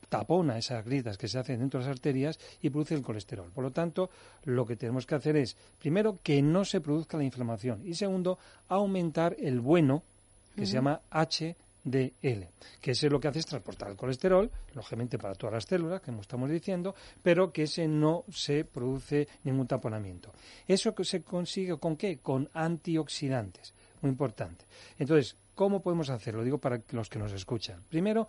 [0.10, 3.50] tapona esas grietas que se hacen dentro de las arterias y produce el colesterol.
[3.50, 4.10] Por lo tanto,
[4.44, 8.38] lo que tenemos que hacer es, primero, que no se produzca la inflamación y segundo,
[8.68, 10.04] aumentar el bueno,
[10.54, 11.00] que se llama
[11.84, 12.48] HDL,
[12.82, 16.22] que ese lo que hace es transportar el colesterol, lógicamente para todas las células, como
[16.22, 20.32] estamos diciendo, pero que ese no se produce ningún taponamiento.
[20.68, 22.20] ¿Eso se consigue con qué?
[22.20, 24.66] Con antioxidantes, muy importante.
[24.98, 26.44] Entonces, ¿cómo podemos hacerlo?
[26.44, 27.84] Digo para los que nos escuchan.
[27.90, 28.28] Primero,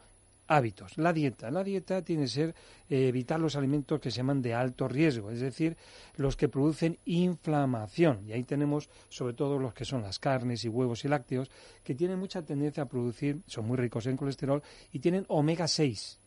[0.53, 0.99] hábitos.
[0.99, 1.51] La dieta.
[1.51, 2.55] La dieta tiene que ser
[2.89, 5.77] eh, evitar los alimentos que se llaman de alto riesgo, es decir,
[6.17, 8.29] los que producen inflamación.
[8.29, 11.51] Y ahí tenemos sobre todo los que son las carnes y huevos y lácteos,
[11.83, 14.63] que tienen mucha tendencia a producir, son muy ricos en colesterol
[14.93, 16.19] y tienen omega 6.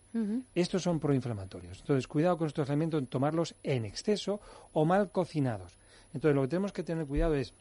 [0.55, 1.81] Estos son proinflamatorios.
[1.81, 4.39] Entonces, cuidado con estos alimentos en tomarlos en exceso
[4.71, 5.77] o mal cocinados.
[6.13, 7.53] Entonces, lo que tenemos que tener cuidado es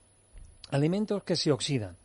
[0.70, 1.96] alimentos que se oxidan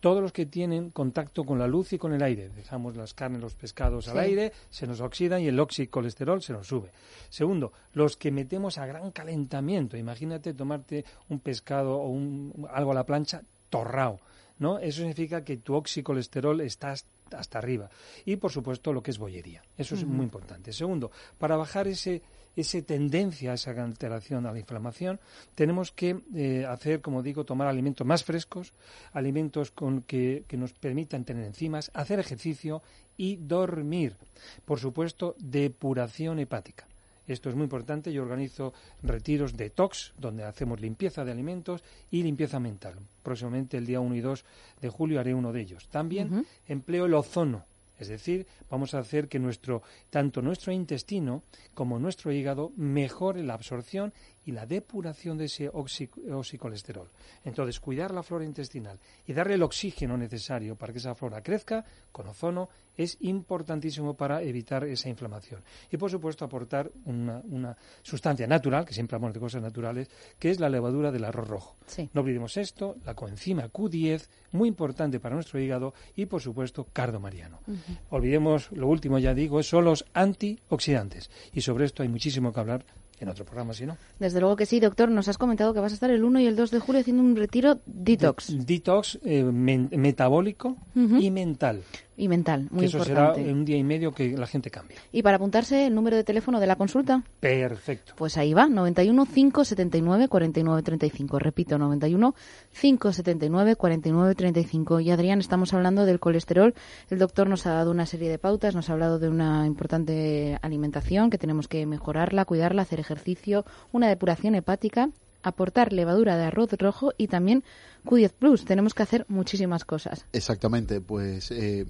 [0.00, 2.48] todos los que tienen contacto con la luz y con el aire.
[2.50, 6.66] Dejamos las carnes, los pescados al aire, se nos oxidan y el oxicolesterol se nos
[6.66, 6.90] sube.
[7.28, 9.96] Segundo, los que metemos a gran calentamiento.
[9.96, 14.20] Imagínate tomarte un pescado o un, algo a la plancha torrao.
[14.58, 14.78] ¿no?
[14.78, 16.94] Eso significa que tu oxicolesterol está
[17.34, 17.90] hasta arriba.
[18.24, 19.62] Y, por supuesto, lo que es bollería.
[19.76, 20.72] Eso es muy importante.
[20.72, 22.22] Segundo, para bajar ese
[22.60, 25.20] esa tendencia, esa alteración a la inflamación,
[25.54, 28.72] tenemos que eh, hacer, como digo, tomar alimentos más frescos,
[29.12, 32.82] alimentos con que, que nos permitan tener enzimas, hacer ejercicio
[33.16, 34.16] y dormir.
[34.64, 36.86] Por supuesto, depuración hepática.
[37.28, 38.12] Esto es muy importante.
[38.12, 42.94] Yo organizo retiros detox, donde hacemos limpieza de alimentos y limpieza mental.
[43.22, 44.44] Próximamente, el día 1 y 2
[44.80, 45.88] de julio, haré uno de ellos.
[45.88, 47.64] También empleo el ozono
[47.98, 51.42] es decir, vamos a hacer que nuestro, tanto nuestro intestino
[51.74, 54.12] como nuestro hígado mejore la absorción
[54.48, 57.10] y la depuración de ese oxicolesterol.
[57.44, 61.84] Entonces, cuidar la flora intestinal y darle el oxígeno necesario para que esa flora crezca
[62.10, 65.62] con ozono es importantísimo para evitar esa inflamación.
[65.92, 70.08] Y, por supuesto, aportar una, sustancia natural, que siempre hablamos de cosas naturales,
[70.38, 71.76] que es la levadura del arroz rojo.
[72.14, 77.20] No olvidemos esto, la coenzima Q10, muy importante para nuestro hígado, y, por supuesto, cardo
[77.20, 77.60] mariano.
[78.08, 81.30] Olvidemos, lo último ya digo, son los antioxidantes.
[81.52, 82.86] Y sobre esto hay muchísimo que hablar
[83.20, 83.96] en otro programa, si no.
[84.18, 85.10] Desde luego que sí, doctor.
[85.10, 87.22] Nos has comentado que vas a estar el 1 y el 2 de julio haciendo
[87.22, 88.66] un retiro detox.
[88.66, 91.82] detox eh, metabólico y mental
[92.18, 94.98] y mental, muy que eso será un día y medio que la gente cambia.
[95.12, 97.22] Y para apuntarse el número de teléfono de la consulta.
[97.38, 98.14] Perfecto.
[98.16, 101.38] Pues ahí va, 91 579 49 35.
[101.38, 102.34] Repito, 91
[102.72, 105.00] 579 49 35.
[105.00, 106.74] Y Adrián, estamos hablando del colesterol.
[107.08, 110.58] El doctor nos ha dado una serie de pautas, nos ha hablado de una importante
[110.60, 115.10] alimentación que tenemos que mejorarla, cuidarla, hacer ejercicio, una depuración hepática
[115.42, 117.64] aportar levadura de arroz rojo y también
[118.04, 118.64] Q10 Plus.
[118.64, 120.24] Tenemos que hacer muchísimas cosas.
[120.32, 121.84] Exactamente, pues eh,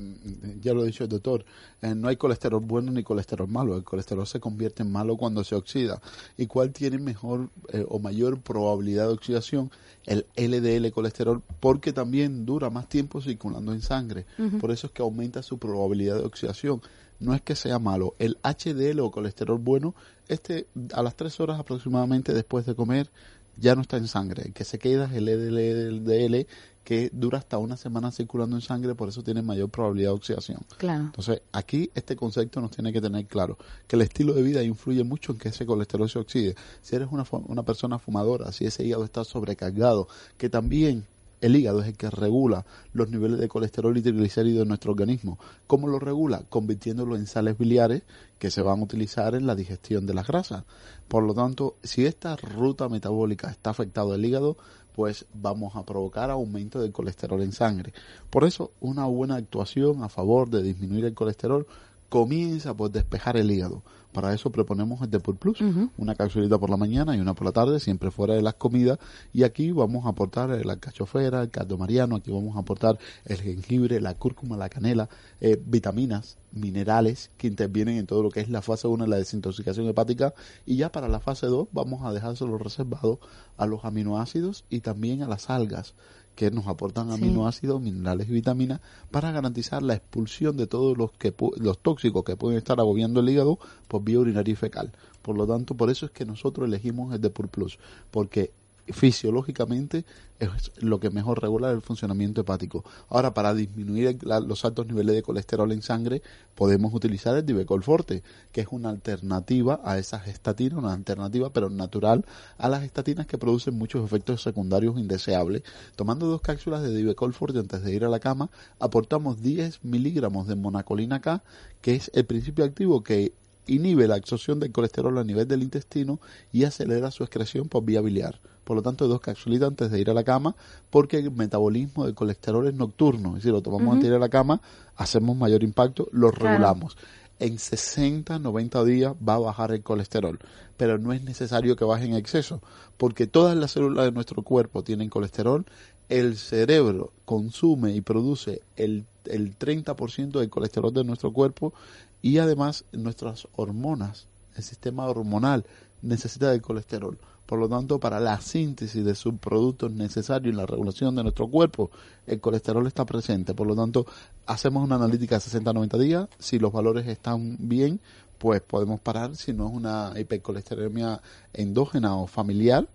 [0.60, 1.44] ya lo ha dicho el doctor,
[1.82, 3.76] eh, no hay colesterol bueno ni colesterol malo.
[3.76, 6.00] El colesterol se convierte en malo cuando se oxida.
[6.36, 9.70] ¿Y cuál tiene mejor eh, o mayor probabilidad de oxidación?
[10.06, 14.24] El LDL colesterol, porque también dura más tiempo circulando en sangre.
[14.58, 16.80] Por eso es que aumenta su probabilidad de oxidación
[17.20, 18.14] no es que sea malo.
[18.18, 19.94] El HDL o colesterol bueno,
[20.28, 23.10] este a las 3 horas aproximadamente después de comer
[23.58, 24.42] ya no está en sangre.
[24.46, 26.46] El que se queda es el LDL
[26.88, 30.60] que dura hasta una semana circulando en sangre, por eso tiene mayor probabilidad de oxidación.
[30.78, 31.04] Claro.
[31.04, 35.04] Entonces, aquí este concepto nos tiene que tener claro, que el estilo de vida influye
[35.04, 36.54] mucho en que ese colesterol se oxide.
[36.80, 41.04] Si eres una, una persona fumadora, si ese hígado está sobrecargado, que también
[41.40, 45.38] el hígado es el que regula los niveles de colesterol y triglicéridos en nuestro organismo.
[45.66, 46.42] ¿Cómo lo regula?
[46.48, 48.02] Convirtiéndolo en sales biliares
[48.38, 50.64] que se van a utilizar en la digestión de las grasas.
[51.08, 54.56] Por lo tanto, si esta ruta metabólica está afectada el hígado,
[54.94, 57.92] pues vamos a provocar aumento del colesterol en sangre.
[58.30, 61.66] Por eso, una buena actuación a favor de disminuir el colesterol
[62.08, 63.82] comienza por despejar el hígado.
[64.12, 65.60] Para eso proponemos el Depur Plus,
[65.98, 68.98] una capsulita por la mañana y una por la tarde, siempre fuera de las comidas.
[69.32, 73.36] Y aquí vamos a aportar la cachofera, el caldo mariano, aquí vamos a aportar el
[73.38, 75.08] jengibre, la cúrcuma, la canela,
[75.40, 79.16] eh, vitaminas, minerales que intervienen en todo lo que es la fase 1 de la
[79.16, 80.32] desintoxicación hepática.
[80.64, 83.20] Y ya para la fase 2 vamos a dejárselo reservado
[83.56, 85.94] a los aminoácidos y también a las algas
[86.38, 91.34] que nos aportan aminoácidos, minerales y vitaminas para garantizar la expulsión de todos los que
[91.56, 94.92] los tóxicos que pueden estar agobiando el hígado por vía urinaria y fecal.
[95.20, 97.80] Por lo tanto, por eso es que nosotros elegimos el de Plus,
[98.12, 98.52] porque
[98.92, 100.04] fisiológicamente
[100.38, 102.84] es lo que mejor regula el funcionamiento hepático.
[103.08, 106.22] Ahora, para disminuir los altos niveles de colesterol en sangre,
[106.54, 108.22] podemos utilizar el Divecol Forte,
[108.52, 112.24] que es una alternativa a esas estatinas, una alternativa pero natural
[112.56, 115.62] a las estatinas que producen muchos efectos secundarios indeseables.
[115.96, 120.46] Tomando dos cápsulas de Divecol Forte antes de ir a la cama, aportamos 10 miligramos
[120.46, 121.42] de monacolina K,
[121.80, 123.32] que es el principio activo que
[123.68, 126.18] inhibe la absorción del colesterol a nivel del intestino
[126.52, 128.40] y acelera su excreción por vía biliar.
[128.64, 130.54] Por lo tanto, dos capsulitas antes de ir a la cama,
[130.90, 133.30] porque el metabolismo del colesterol es nocturno.
[133.30, 134.60] Es decir, lo tomamos antes de ir a la cama,
[134.96, 136.96] hacemos mayor impacto, lo regulamos.
[137.38, 140.38] En 60, 90 días va a bajar el colesterol,
[140.76, 142.60] pero no es necesario que baje en exceso,
[142.96, 145.64] porque todas las células de nuestro cuerpo tienen colesterol,
[146.08, 151.74] el cerebro consume y produce el, el 30% del colesterol de nuestro cuerpo
[152.22, 154.26] y además nuestras hormonas,
[154.56, 155.64] el sistema hormonal
[156.02, 157.18] necesita del colesterol.
[157.46, 161.90] Por lo tanto, para la síntesis de subproductos necesarios y la regulación de nuestro cuerpo,
[162.26, 163.54] el colesterol está presente.
[163.54, 164.04] Por lo tanto,
[164.44, 166.28] hacemos una analítica de 60-90 días.
[166.38, 168.00] Si los valores están bien,
[168.36, 169.34] pues podemos parar.
[169.34, 171.22] Si no es una hipercolesterolemia
[171.54, 172.86] endógena o familiar,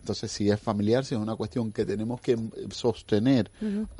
[0.00, 2.38] entonces, si es familiar, si es una cuestión que tenemos que
[2.70, 3.50] sostener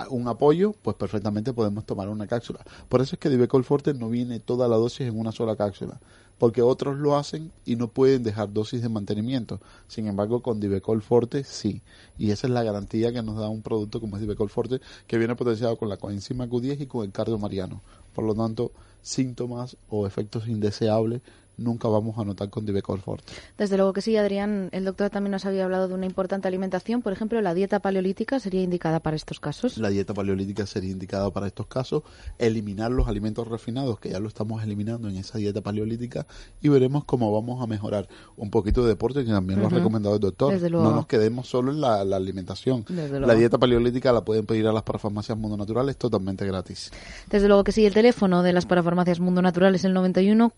[0.08, 2.60] un apoyo, pues perfectamente podemos tomar una cápsula.
[2.88, 6.00] Por eso es que Divecol Forte no viene toda la dosis en una sola cápsula,
[6.38, 9.60] porque otros lo hacen y no pueden dejar dosis de mantenimiento.
[9.86, 11.82] Sin embargo, con Divecol Forte sí.
[12.16, 15.18] Y esa es la garantía que nos da un producto como es Divecol Forte, que
[15.18, 17.82] viene potenciado con la coenzima Q10 y con el cardio mariano.
[18.14, 18.72] Por lo tanto,
[19.02, 21.20] síntomas o efectos indeseables
[21.58, 23.32] nunca vamos a notar con Divecol Forte.
[23.58, 24.68] Desde luego que sí, Adrián.
[24.72, 27.02] El doctor también nos había hablado de una importante alimentación.
[27.02, 29.76] Por ejemplo, la dieta paleolítica sería indicada para estos casos.
[29.78, 32.02] La dieta paleolítica sería indicada para estos casos.
[32.38, 36.26] Eliminar los alimentos refinados, que ya lo estamos eliminando en esa dieta paleolítica,
[36.62, 40.14] y veremos cómo vamos a mejorar un poquito de deporte, que también lo ha recomendado
[40.14, 40.60] el doctor.
[40.70, 42.84] No nos quedemos solo en la, alimentación.
[42.88, 46.90] la dieta paleolítica la pueden pedir a las parafarmacias Mundo Natural, es totalmente gratis.
[47.28, 47.84] Desde luego que sí.
[47.84, 50.50] El teléfono de las parafarmacias Mundo Natural es el 91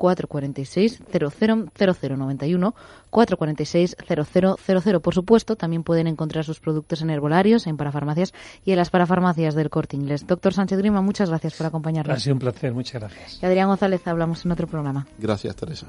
[0.98, 2.74] 446 000091
[3.10, 5.00] 446 0000.
[5.00, 8.32] Por supuesto, también pueden encontrar sus productos en herbolarios, en parafarmacias
[8.64, 10.26] y en las parafarmacias del Corte Inglés.
[10.26, 12.16] Doctor Sánchez Grima, muchas gracias por acompañarnos.
[12.16, 13.42] Ha sido un placer, muchas gracias.
[13.42, 15.06] Y Adrián González, hablamos en otro programa.
[15.18, 15.86] Gracias, Teresa.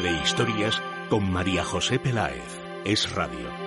[0.00, 2.42] De historias con María José Peláez.
[2.84, 3.65] Es Radio.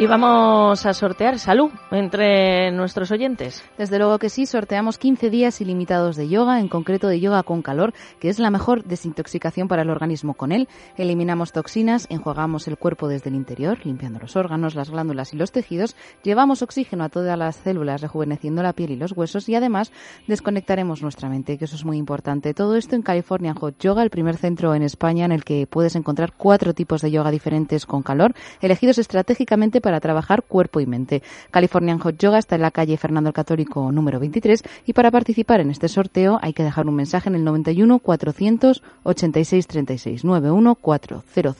[0.00, 3.64] Y vamos a sortear salud entre nuestros oyentes.
[3.76, 7.62] Desde luego que sí, sorteamos 15 días ilimitados de yoga, en concreto de yoga con
[7.62, 10.34] calor, que es la mejor desintoxicación para el organismo.
[10.34, 15.34] Con él eliminamos toxinas, enjuagamos el cuerpo desde el interior, limpiando los órganos, las glándulas
[15.34, 19.48] y los tejidos, llevamos oxígeno a todas las células, rejuveneciendo la piel y los huesos
[19.48, 19.90] y además
[20.28, 22.54] desconectaremos nuestra mente, que eso es muy importante.
[22.54, 25.96] Todo esto en California Hot Yoga, el primer centro en España en el que puedes
[25.96, 31.22] encontrar cuatro tipos de yoga diferentes con calor, elegidos estratégicamente para trabajar cuerpo y mente.
[31.50, 35.60] Californian Hot Yoga está en la calle Fernando el Católico número 23 y para participar
[35.60, 41.58] en este sorteo hay que dejar un mensaje en el 91 486 36 91 400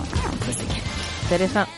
[0.00, 1.28] 8636.
[1.28, 1.68] Teresa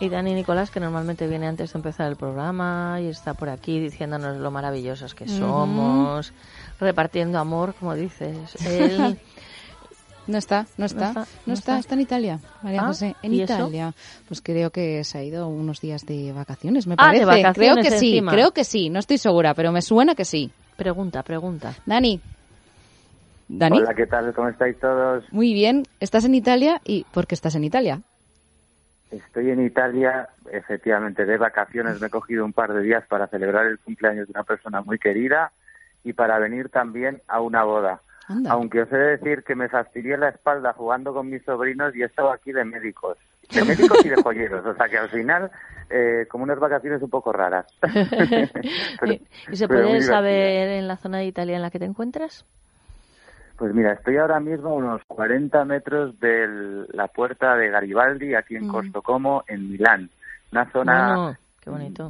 [0.00, 3.80] y Dani Nicolás, que normalmente viene antes de empezar el programa y está por aquí
[3.80, 6.32] diciéndonos lo maravillosos que somos,
[6.78, 8.54] repartiendo amor, como dices.
[8.64, 9.18] Él
[10.28, 13.94] No está, no está, no está, está, en Italia, María ah, José, en Italia.
[14.28, 17.24] Pues creo que se ha ido unos días de vacaciones, me parece.
[17.24, 20.14] Ah, de vacaciones creo que sí, creo que sí, no estoy segura, pero me suena
[20.14, 20.50] que sí.
[20.76, 21.74] Pregunta, pregunta.
[21.86, 22.20] Dani.
[23.48, 23.78] Dani.
[23.78, 24.32] Hola, ¿qué tal?
[24.34, 25.24] ¿Cómo estáis todos?
[25.32, 25.84] Muy bien.
[26.00, 26.80] ¿Estás en Italia?
[26.84, 28.02] ¿Y por qué estás en Italia?
[29.10, 32.00] Estoy en Italia, efectivamente, de vacaciones.
[32.00, 34.98] Me he cogido un par de días para celebrar el cumpleaños de una persona muy
[34.98, 35.52] querida
[36.04, 38.02] y para venir también a una boda.
[38.50, 42.02] Aunque os he de decir que me fastidié la espalda jugando con mis sobrinos y
[42.02, 43.16] he estado aquí de médicos.
[43.50, 44.66] De médicos y de joyeros.
[44.66, 45.50] O sea que al final,
[45.88, 47.64] eh, como unas vacaciones un poco raras.
[49.50, 52.44] ¿Y se puede saber en la zona de Italia en la que te encuentras?
[53.58, 58.54] Pues mira, estoy ahora mismo a unos 40 metros de la puerta de Garibaldi, aquí
[58.54, 58.92] en mm.
[59.02, 60.10] Como, en Milán.
[60.52, 61.36] Una zona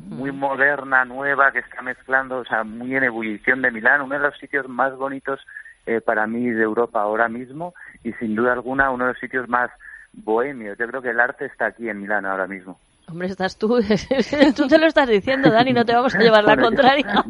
[0.03, 4.21] muy moderna, nueva, que está mezclando, o sea, muy en ebullición de Milán, uno de
[4.21, 5.41] los sitios más bonitos
[5.87, 7.73] eh, para mí de Europa ahora mismo
[8.05, 9.71] y sin duda alguna uno de los sitios más
[10.13, 10.77] bohemios.
[10.77, 12.79] Yo creo que el arte está aquí en Milán ahora mismo.
[13.11, 13.69] Hombre, estás tú,
[14.57, 17.25] tú te lo estás diciendo, Dani, no te vamos a llevar la contraria.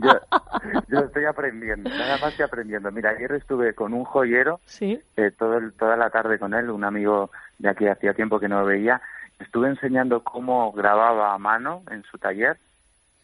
[0.89, 2.91] Yo, estoy aprendiendo, nada más estoy aprendiendo.
[2.91, 5.01] Mira, ayer estuve con un joyero, ¿Sí?
[5.17, 8.61] Eh, todo toda la tarde con él, un amigo de aquí hacía tiempo que no
[8.61, 9.01] lo veía.
[9.39, 12.57] Estuve enseñando cómo grababa a mano en su taller,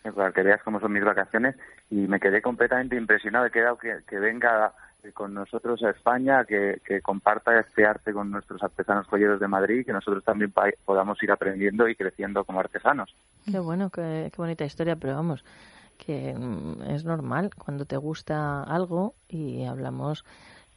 [0.05, 1.57] eh, para que veas cómo son mis vacaciones,
[1.91, 3.47] y me quedé completamente impresionado.
[3.47, 4.73] He quedado que, que venga
[5.13, 9.85] con nosotros a España, que, comparta este arte con nuestros artesanos joyeros de Madrid y
[9.85, 10.53] que nosotros también
[10.85, 13.15] podamos ir aprendiendo y creciendo como artesanos.
[13.51, 15.45] Qué bueno, qué, bonita historia, pero vamos,
[15.99, 20.25] que mm, es normal cuando te gusta algo y hablamos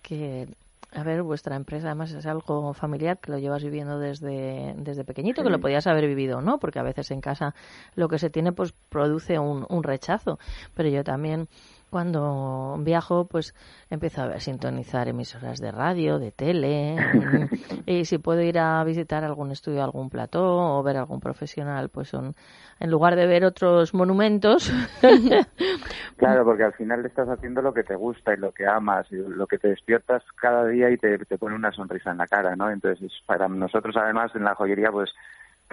[0.01, 0.47] que
[0.93, 5.43] a ver, vuestra empresa además es algo familiar que lo llevas viviendo desde, desde pequeñito,
[5.43, 7.53] que lo podías haber vivido no, porque a veces en casa
[7.95, 10.39] lo que se tiene pues produce un, un rechazo.
[10.75, 11.49] Pero yo también
[11.89, 13.55] cuando viajo, pues
[13.89, 16.95] empiezo a sintonizar emisoras de radio, de tele,
[17.85, 22.09] y, si puedo ir a visitar algún estudio, algún plató o ver algún profesional, pues
[22.09, 22.35] son,
[22.79, 24.71] en lugar de ver otros monumentos.
[26.17, 29.15] claro, porque al final estás haciendo lo que te gusta y lo que amas, y
[29.15, 32.55] lo que te despiertas cada día y te, te pone una sonrisa en la cara,
[32.55, 32.69] ¿no?
[32.69, 35.11] Entonces, para nosotros además en la joyería, pues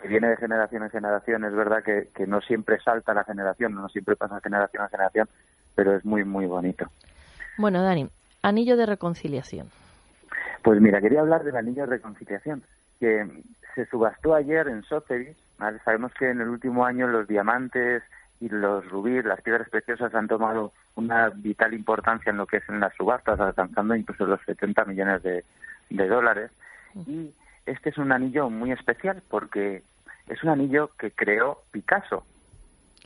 [0.01, 3.75] que viene de generación en generación, es verdad que, que no siempre salta la generación,
[3.75, 5.29] no siempre pasa generación a generación,
[5.75, 6.87] pero es muy, muy bonito.
[7.59, 8.09] Bueno, Dani,
[8.43, 9.69] anillo de reconciliación.
[10.63, 12.63] Pues mira, quería hablar del anillo de reconciliación,
[12.99, 13.27] que
[13.75, 15.37] se subastó ayer en Sotheby's.
[15.85, 18.03] Sabemos que en el último año los diamantes
[18.41, 22.69] y los rubíes, las piedras preciosas, han tomado una vital importancia en lo que es
[22.69, 25.45] en las subastas, alcanzando incluso los 70 millones de,
[25.91, 26.51] dólares.
[27.07, 27.33] Y
[27.67, 29.83] este es un anillo muy especial porque
[30.29, 32.25] es un anillo que creó Picasso.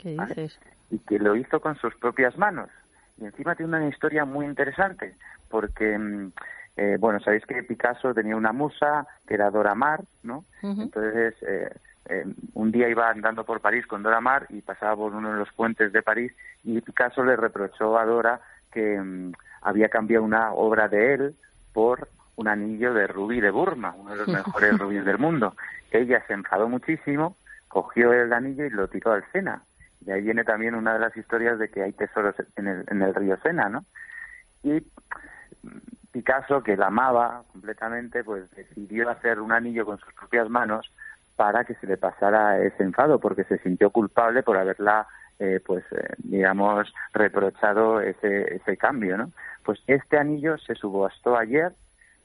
[0.01, 0.59] ¿Qué dices?
[0.89, 2.69] Y que lo hizo con sus propias manos.
[3.17, 5.15] Y encima tiene una historia muy interesante,
[5.49, 6.31] porque, mm,
[6.77, 10.45] eh, bueno, sabéis que Picasso tenía una musa que era Dora Maar, ¿no?
[10.61, 11.69] Entonces, eh,
[12.05, 15.37] eh, un día iba andando por París con Dora Maar y pasaba por uno de
[15.39, 16.33] los puentes de París
[16.63, 21.35] y Picasso le reprochó a Dora que mm, había cambiado una obra de él
[21.73, 25.55] por un anillo de rubí de Burma, uno de los mejores rubíes del mundo.
[25.91, 27.35] Ella se enfadó muchísimo,
[27.67, 29.61] cogió el anillo y lo tiró al Sena.
[30.05, 33.01] Y ahí viene también una de las historias de que hay tesoros en el, en
[33.01, 33.85] el río Sena, ¿no?
[34.63, 34.83] Y
[36.11, 40.91] Picasso, que la amaba completamente, pues decidió hacer un anillo con sus propias manos
[41.35, 45.83] para que se le pasara ese enfado, porque se sintió culpable por haberla, eh, pues,
[45.91, 49.31] eh, digamos, reprochado ese, ese cambio, ¿no?
[49.63, 51.73] Pues este anillo se subastó ayer,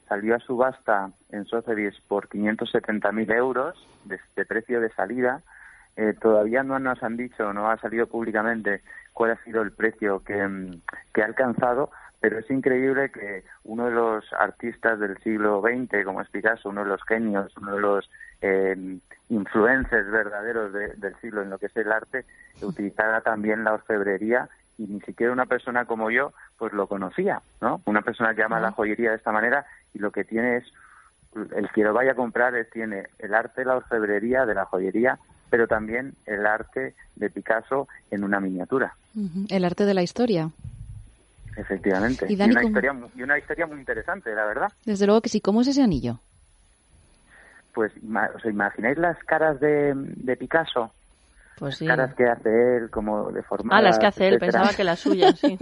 [0.08, 5.42] salió a subasta en Sotheby's por 570.000 euros de precio de salida,
[5.96, 8.82] eh, todavía no nos han dicho, no ha salido públicamente
[9.12, 10.72] cuál ha sido el precio mm,
[11.12, 11.90] que, ha alcanzado,
[12.20, 16.82] pero es increíble que uno de los artistas del siglo XX, como es Picasso, uno
[16.82, 21.76] de los genios, uno de los eh, influencers verdaderos del siglo en lo que es
[21.76, 22.24] el arte,
[22.62, 27.80] utilizara también la orfebrería y ni siquiera una persona como yo pues lo conocía, ¿no?
[27.84, 30.64] Una persona que ama la joyería de esta manera y lo que tiene es
[31.54, 35.18] el que lo vaya a comprar es, tiene el arte la orfebrería de la joyería
[35.54, 38.96] pero también el arte de Picasso en una miniatura.
[39.48, 40.50] El arte de la historia.
[41.56, 42.26] Efectivamente.
[42.28, 44.72] ¿Y, una historia, y una historia muy interesante, la verdad.
[44.84, 45.40] Desde luego que sí.
[45.40, 46.18] ¿Cómo es ese anillo?
[47.72, 47.92] Pues,
[48.34, 50.90] ¿os imagináis las caras de, Picasso?
[51.56, 51.86] Pues sí.
[51.86, 53.78] Caras que hace él, como deformadas.
[53.78, 55.56] Ah, las que hace él, pensaba que las suyas, sí.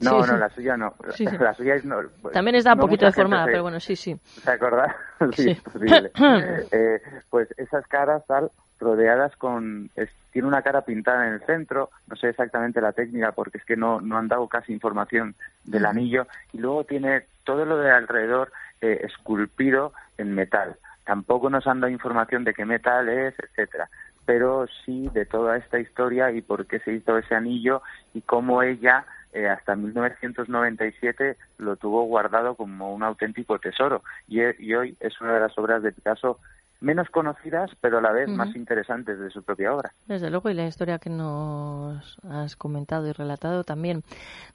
[0.00, 0.94] No, no, la suya no.
[1.38, 2.00] La suya es no.
[2.32, 4.18] También está un poquito deformada, pero bueno, sí, sí.
[4.42, 4.96] ¿Se acuerda?
[5.36, 6.12] sí, es posible.
[6.72, 9.90] eh, pues esas caras tal rodeadas con
[10.32, 13.76] tiene una cara pintada en el centro no sé exactamente la técnica porque es que
[13.76, 18.52] no no han dado casi información del anillo y luego tiene todo lo de alrededor
[18.82, 20.76] eh, esculpido en metal.
[21.04, 23.88] Tampoco nos han dado información de qué metal es etcétera.
[24.24, 28.62] Pero sí de toda esta historia y por qué se hizo ese anillo y cómo
[28.62, 34.02] ella eh, hasta 1997 lo tuvo guardado como un auténtico tesoro.
[34.28, 36.38] Y, y hoy es una de las obras de Picasso
[36.80, 39.92] menos conocidas, pero a la vez más interesantes de su propia obra.
[40.06, 44.02] Desde luego, y la historia que nos has comentado y relatado también.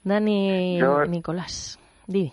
[0.02, 2.32] Dani Nicolás, di.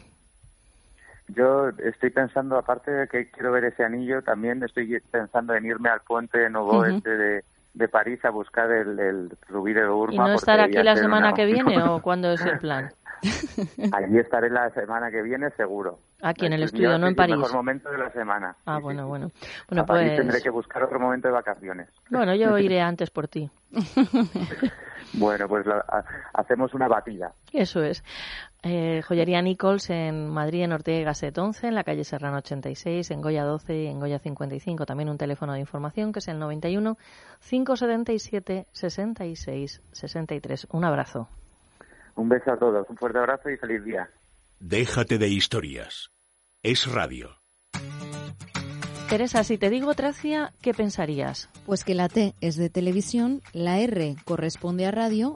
[1.28, 5.90] Yo estoy pensando, aparte de que quiero ver ese anillo, también estoy pensando en irme
[5.90, 10.14] al puente de Novo este de, París a buscar el, rubí de Urma.
[10.14, 12.92] ¿Y no estar aquí la semana que viene o cuándo es el plan?
[13.94, 16.00] Allí estaré la semana que viene seguro.
[16.22, 17.34] Aquí en el estudio, no en París.
[17.34, 18.56] El mejor momento de la semana.
[18.66, 19.32] Ah, bueno, bueno.
[19.68, 20.16] Bueno, pues...
[20.16, 21.90] tendré que buscar otro momento de vacaciones.
[22.10, 23.50] Bueno, yo iré antes por ti.
[25.14, 25.66] bueno, pues
[26.34, 27.34] hacemos una batida.
[27.52, 28.04] Eso es.
[28.64, 33.10] Eh, joyería Nichols en Madrid, en Ortega y Gasset 11, en la calle Serrano 86,
[33.10, 34.86] en Goya 12 y en Goya 55.
[34.86, 36.98] También un teléfono de información que es el 91
[37.40, 40.68] 577 66 63.
[40.72, 41.28] Un abrazo.
[42.16, 44.10] Un beso a todos, un fuerte abrazo y feliz día.
[44.60, 46.12] Déjate de historias.
[46.64, 47.38] Es radio.
[49.10, 51.50] Teresa, si te digo Tracia, ¿qué pensarías?
[51.66, 55.36] Pues que la T es de televisión, la R corresponde a radio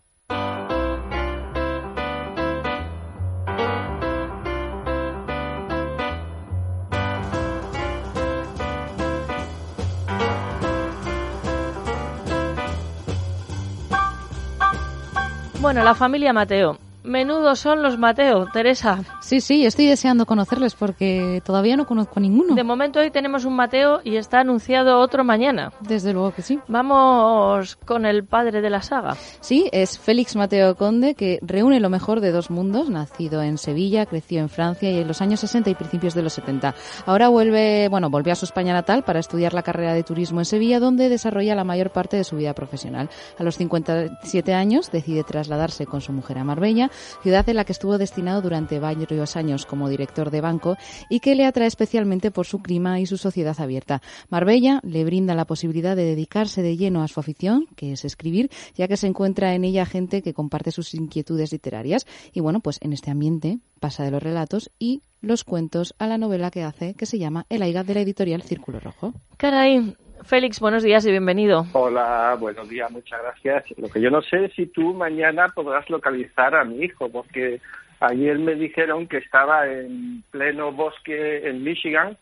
[15.61, 16.75] Bueno, la familia Mateo.
[17.03, 18.99] Menudos son los Mateo, Teresa.
[19.21, 22.53] Sí, sí, estoy deseando conocerles porque todavía no conozco ninguno.
[22.53, 25.73] De momento hoy tenemos un Mateo y está anunciado otro mañana.
[25.81, 26.59] Desde luego que sí.
[26.67, 29.15] Vamos con el padre de la saga.
[29.39, 32.89] Sí, es Félix Mateo Conde que reúne lo mejor de dos mundos.
[32.89, 36.33] Nacido en Sevilla, creció en Francia y en los años 60 y principios de los
[36.33, 36.75] 70.
[37.07, 40.45] Ahora vuelve, bueno, volvió a su España natal para estudiar la carrera de turismo en
[40.45, 43.09] Sevilla, donde desarrolla la mayor parte de su vida profesional.
[43.39, 46.90] A los 57 años decide trasladarse con su mujer a Marbella
[47.21, 50.77] ciudad en la que estuvo destinado durante varios años como director de banco
[51.09, 54.01] y que le atrae especialmente por su clima y su sociedad abierta.
[54.29, 58.49] Marbella le brinda la posibilidad de dedicarse de lleno a su afición, que es escribir,
[58.75, 62.05] ya que se encuentra en ella gente que comparte sus inquietudes literarias.
[62.33, 66.17] Y bueno, pues en este ambiente pasa de los relatos y los cuentos a la
[66.17, 69.13] novela que hace, que se llama El Aiga de la editorial Círculo Rojo.
[69.37, 71.65] Caray, Félix, buenos días y bienvenido.
[71.73, 73.65] Hola, buenos días, muchas gracias.
[73.77, 77.59] Lo que yo no sé es si tú mañana podrás localizar a mi hijo, porque
[77.99, 82.17] ayer me dijeron que estaba en pleno bosque en Michigan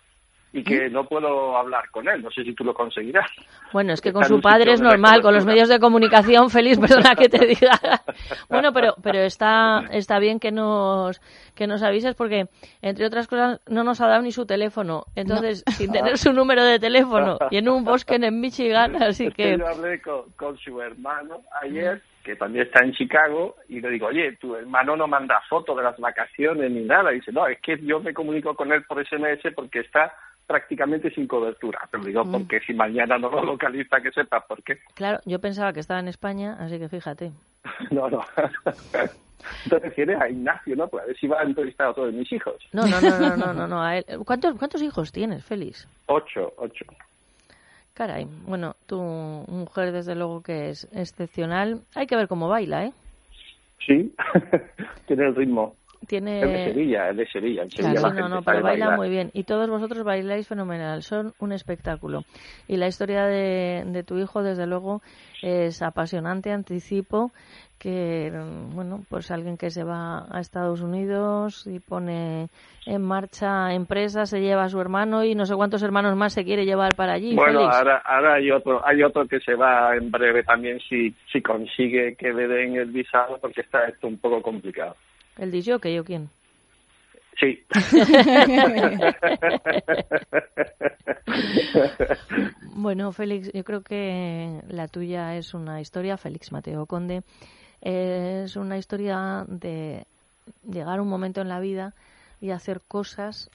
[0.51, 2.23] y que no puedo hablar con él.
[2.23, 3.29] No sé si tú lo conseguirás.
[3.71, 7.15] Bueno, es que con su padre es normal, con los medios de comunicación, feliz, perdona
[7.15, 7.79] que te diga.
[8.49, 11.21] bueno, pero pero está está bien que nos
[11.55, 12.45] que nos avises porque
[12.81, 15.05] entre otras cosas no nos ha dado ni su teléfono.
[15.15, 19.57] Entonces, sin tener su número de teléfono y en un bosque en Michigan, así que
[19.57, 24.07] yo hablé con, con su hermano ayer que también está en Chicago, y le digo,
[24.07, 27.11] oye, tu hermano no manda fotos de las vacaciones ni nada.
[27.11, 30.13] Y dice, no, es que yo me comunico con él por SMS porque está
[30.49, 31.87] prácticamente sin cobertura.
[31.91, 32.31] Pero digo, Mm.
[32.31, 34.79] porque si mañana no lo localiza, que sepa por qué.
[34.95, 37.31] claro, yo pensaba que estaba en España, así que fíjate.
[37.91, 38.25] No, no.
[39.65, 40.87] Entonces tienes a Ignacio, ¿no?
[40.87, 42.55] Pues a ver si va a entrevistar a todos mis hijos.
[42.73, 44.05] No, no, no, no, no, no, no, a él.
[44.25, 45.87] ¿Cuántos cuántos hijos tienes, Félix?
[46.07, 46.85] Ocho, ocho.
[47.93, 51.81] Caray, bueno, tu mujer desde luego que es excepcional.
[51.95, 52.93] Hay que ver cómo baila, ¿eh?
[53.85, 54.13] Sí,
[55.07, 55.75] tiene el ritmo.
[56.07, 56.41] Tiene...
[56.41, 57.63] Es de Sevilla, es de Sevilla.
[57.63, 59.31] En Sevilla Claro, la sí, no, no, pero baila muy bien.
[59.33, 61.03] Y todos vosotros bailáis fenomenal.
[61.03, 62.23] Son un espectáculo.
[62.67, 65.01] Y la historia de, de tu hijo, desde luego,
[65.41, 66.51] es apasionante.
[66.51, 67.31] Anticipo
[67.79, 68.31] que,
[68.73, 72.49] bueno, pues alguien que se va a Estados Unidos y pone
[72.85, 76.43] en marcha empresas, se lleva a su hermano y no sé cuántos hermanos más se
[76.43, 77.35] quiere llevar para allí.
[77.35, 77.75] Bueno, Félix.
[77.77, 82.15] ahora, ahora hay otro, hay otro que se va en breve también si, si consigue
[82.15, 84.95] que le den el visado porque está esto un poco complicado.
[85.39, 86.29] ¿El DJ o quién?
[87.39, 87.63] Sí.
[92.73, 97.23] Bueno, Félix, yo creo que la tuya es una historia, Félix Mateo Conde,
[97.81, 100.05] es una historia de
[100.63, 101.93] llegar a un momento en la vida
[102.39, 103.49] y hacer cosas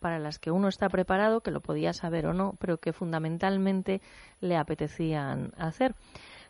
[0.00, 4.00] para las que uno está preparado, que lo podía saber o no, pero que fundamentalmente
[4.40, 5.94] le apetecían hacer.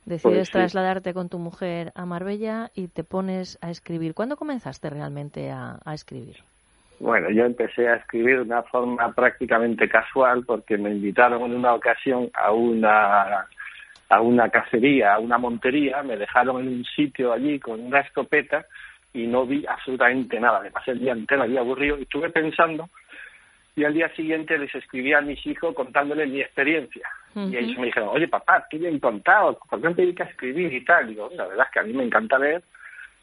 [0.07, 0.53] Decides Pues sí.
[0.53, 4.15] trasladarte con tu mujer a Marbella y te pones a escribir.
[4.15, 6.37] ¿Cuándo comenzaste realmente a, a escribir?
[7.01, 11.75] Bueno, yo empecé a escribir de una forma prácticamente casual porque me invitaron en una
[11.75, 13.47] ocasión a una
[14.09, 18.65] a una cacería, a una montería, me dejaron en un sitio allí con una escopeta
[19.13, 20.61] y no vi absolutamente nada.
[20.61, 22.89] Me pasé el día entero allí aburrido y estuve pensando
[23.77, 27.09] y al día siguiente les escribí a mis hijos contándoles mi experiencia.
[27.35, 30.31] Y ellos me dijeron, oye papá, qué bien contado, ¿por qué no te dedicas a
[30.31, 31.09] escribir y tal?
[31.09, 32.63] Digo, la verdad es que a mí me encanta leer,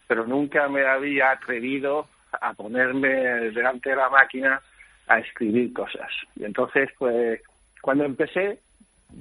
[0.08, 4.62] pero nunca me había atrevido a ponerme delante de la máquina
[5.08, 6.12] a escribir cosas.
[6.36, 7.42] Y entonces, pues,
[7.82, 8.60] cuando empecé,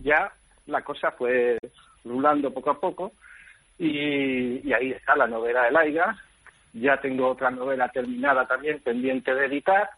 [0.02, 0.30] ya
[0.66, 1.58] la cosa fue
[2.04, 3.12] rulando poco a poco
[3.78, 6.18] y, y ahí está la novela de Laiga.
[6.74, 9.88] Ya tengo otra novela terminada también, pendiente de editar,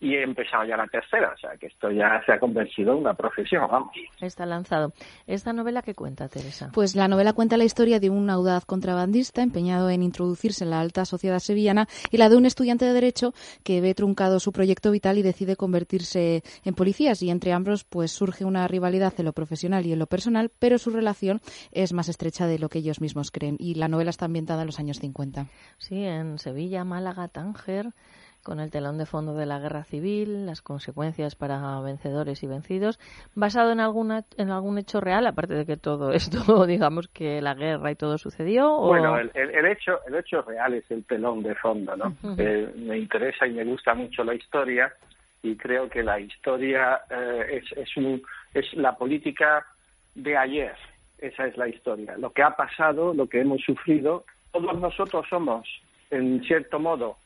[0.00, 2.98] y he empezado ya la tercera, o sea que esto ya se ha convertido en
[2.98, 3.92] una profesión, vamos.
[4.20, 4.92] Está lanzado.
[5.26, 6.70] ¿Esta novela qué cuenta, Teresa?
[6.72, 10.80] Pues la novela cuenta la historia de un audaz contrabandista empeñado en introducirse en la
[10.80, 13.32] alta sociedad sevillana y la de un estudiante de Derecho
[13.64, 17.22] que ve truncado su proyecto vital y decide convertirse en policías.
[17.22, 20.78] Y entre ambos pues surge una rivalidad en lo profesional y en lo personal, pero
[20.78, 21.40] su relación
[21.72, 23.56] es más estrecha de lo que ellos mismos creen.
[23.58, 25.46] Y la novela está ambientada en los años 50.
[25.78, 27.92] Sí, en Sevilla, Málaga, Tánger.
[28.46, 33.00] Con el telón de fondo de la guerra civil, las consecuencias para vencedores y vencidos,
[33.34, 37.54] basado en alguna en algún hecho real, aparte de que todo esto, digamos que la
[37.54, 38.78] guerra y todo sucedió.
[38.78, 42.14] Bueno, el, hecho el hecho real es el telón de fondo, ¿no?
[42.38, 44.92] Eh, me interesa y me gusta mucho la historia
[45.42, 48.22] y creo que la historia eh, es es, un,
[48.54, 49.66] es la política
[50.14, 50.76] de ayer.
[51.18, 52.16] Esa es la historia.
[52.16, 55.66] Lo que ha pasado, lo que hemos sufrido, todos nosotros somos,
[56.12, 57.16] en cierto modo,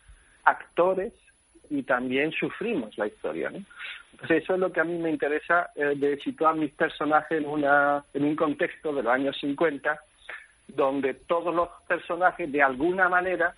[0.44, 1.12] actores
[1.68, 3.50] y también sufrimos la historia.
[3.50, 3.64] ¿no?
[4.28, 8.04] eso es lo que a mí me interesa eh, de situar mis personajes en, una,
[8.12, 10.00] en un contexto de los años 50,
[10.68, 13.54] donde todos los personajes de alguna manera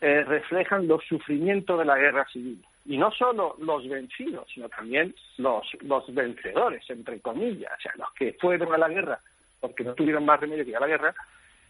[0.00, 2.62] eh, reflejan los sufrimientos de la guerra civil.
[2.86, 8.12] Y no solo los vencidos, sino también los, los vencedores, entre comillas, o sea, los
[8.12, 9.20] que fueron a la guerra
[9.60, 11.14] porque no tuvieron más remedio que ir a la guerra,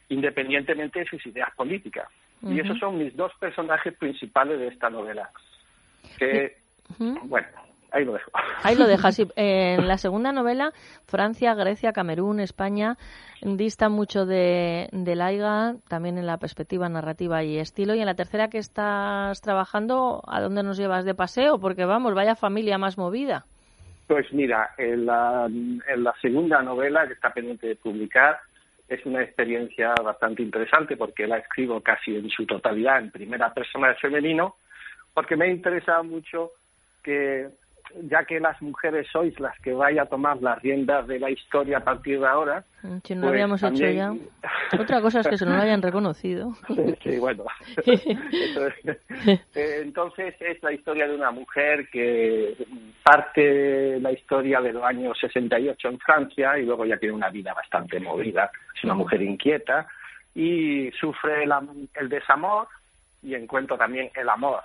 [0.09, 2.09] independientemente de sus ideas políticas.
[2.43, 5.31] Y esos son mis dos personajes principales de esta novela.
[6.19, 6.57] Que,
[6.99, 7.47] bueno,
[7.91, 8.31] ahí lo dejo.
[8.63, 9.21] Ahí lo dejas.
[9.37, 10.73] En la segunda novela,
[11.07, 12.97] Francia, Grecia, Camerún, España,
[13.43, 17.95] dista mucho de, de Laiga, también en la perspectiva narrativa y estilo.
[17.95, 21.59] Y en la tercera que estás trabajando, ¿a dónde nos llevas de paseo?
[21.59, 23.47] Porque vamos, vaya familia más movida.
[24.07, 28.39] Pues mira, en la, en la segunda novela que está pendiente de publicar,
[28.89, 33.89] es una experiencia bastante interesante porque la escribo casi en su totalidad en primera persona
[33.89, 34.57] de femenino,
[35.13, 36.53] porque me interesa mucho
[37.03, 37.49] que,
[38.03, 41.79] ya que las mujeres sois las que vaya a tomar las riendas de la historia
[41.79, 42.65] a partir de ahora.
[42.83, 44.15] Mm, si no pues habíamos hecho ya.
[44.81, 46.55] Otra cosa es que se no lo hayan reconocido.
[47.03, 47.45] sí, bueno.
[49.55, 52.55] Eh, entonces es la historia de una mujer que
[53.03, 57.53] parte la historia de los años 68 en Francia y luego ya tiene una vida
[57.55, 58.51] bastante movida.
[58.77, 59.87] Es una mujer inquieta
[60.35, 62.69] y sufre el, desamor
[63.23, 64.63] y encuentra también el amor.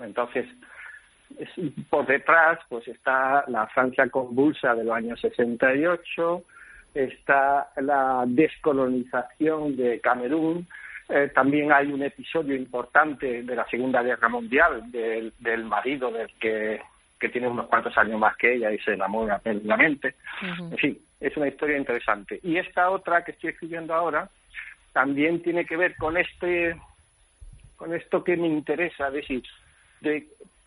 [0.00, 0.46] Entonces,
[1.90, 6.42] por detrás pues está la Francia convulsa de los años 68,
[6.94, 10.66] está la descolonización de Camerún,
[11.08, 16.28] eh, también hay un episodio importante de la Segunda Guerra Mundial del, del marido del
[16.40, 16.80] que,
[17.20, 20.16] que tiene unos cuantos años más que ella y se enamora perdidamente.
[20.42, 22.40] En fin, es una historia interesante.
[22.42, 24.28] Y esta otra que estoy escribiendo ahora
[24.92, 26.76] también tiene que ver con este
[27.76, 29.42] con esto que me interesa, es decir,
[30.00, 30.26] de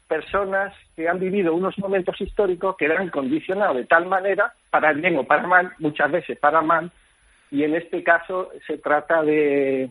[0.10, 5.18] personas que han vivido unos momentos históricos que eran condicionados de tal manera, para bien
[5.18, 6.92] o para mal, muchas veces para mal,
[7.52, 9.90] y en este caso se trata de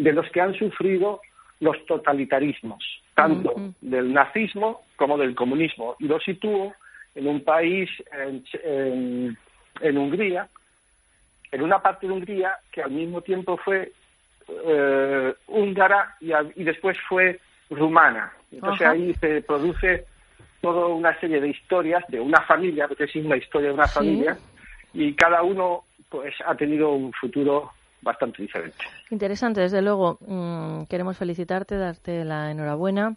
[0.00, 1.20] de los que han sufrido
[1.60, 2.82] los totalitarismos,
[3.14, 5.94] tanto del nazismo como del comunismo.
[5.98, 6.74] Y lo sitúo
[7.14, 9.36] en un país, en,
[9.82, 10.48] en, Hungría,
[11.52, 13.92] en una parte de Hungría que al mismo tiempo fue
[14.48, 18.32] eh, húngara y, y, después fue rumana.
[18.50, 20.06] Entonces ahí se produce
[20.60, 24.36] toda una serie de historias de una familia, porque es una historia de una familia,
[24.92, 27.70] y cada uno pues ha tenido un futuro
[28.02, 28.76] bastante diferente.
[29.10, 30.18] Interesante, desde luego.
[30.20, 33.16] Mm, queremos felicitarte, darte la enhorabuena.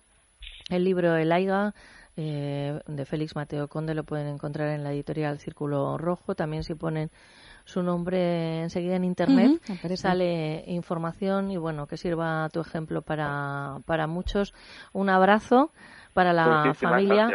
[0.70, 1.74] El libro El Aiga
[2.16, 6.36] eh, de Félix Mateo Conde lo pueden encontrar en la editorial Círculo Rojo.
[6.36, 7.10] También si ponen
[7.66, 9.62] su nombre enseguida en internet
[9.96, 14.54] sale información y bueno que sirva tu ejemplo para, para muchos.
[14.92, 15.72] Un abrazo
[16.14, 17.28] para la familia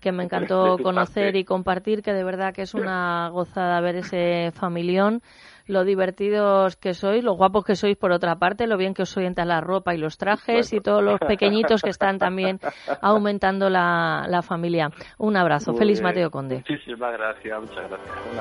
[0.00, 4.50] que me encantó conocer y compartir que de verdad que es una gozada ver ese
[4.52, 5.22] familión
[5.70, 9.16] lo divertidos que sois, lo guapos que sois por otra parte, lo bien que os
[9.16, 12.58] orientan la ropa y los trajes y todos los pequeñitos que están también
[13.00, 14.90] aumentando la, la familia.
[15.18, 15.74] Un abrazo.
[15.74, 16.56] Feliz Mateo Conde.
[16.56, 18.16] Muchísimas gracias, muchas gracias.
[18.32, 18.38] Un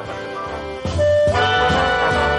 [1.28, 2.39] abrazo.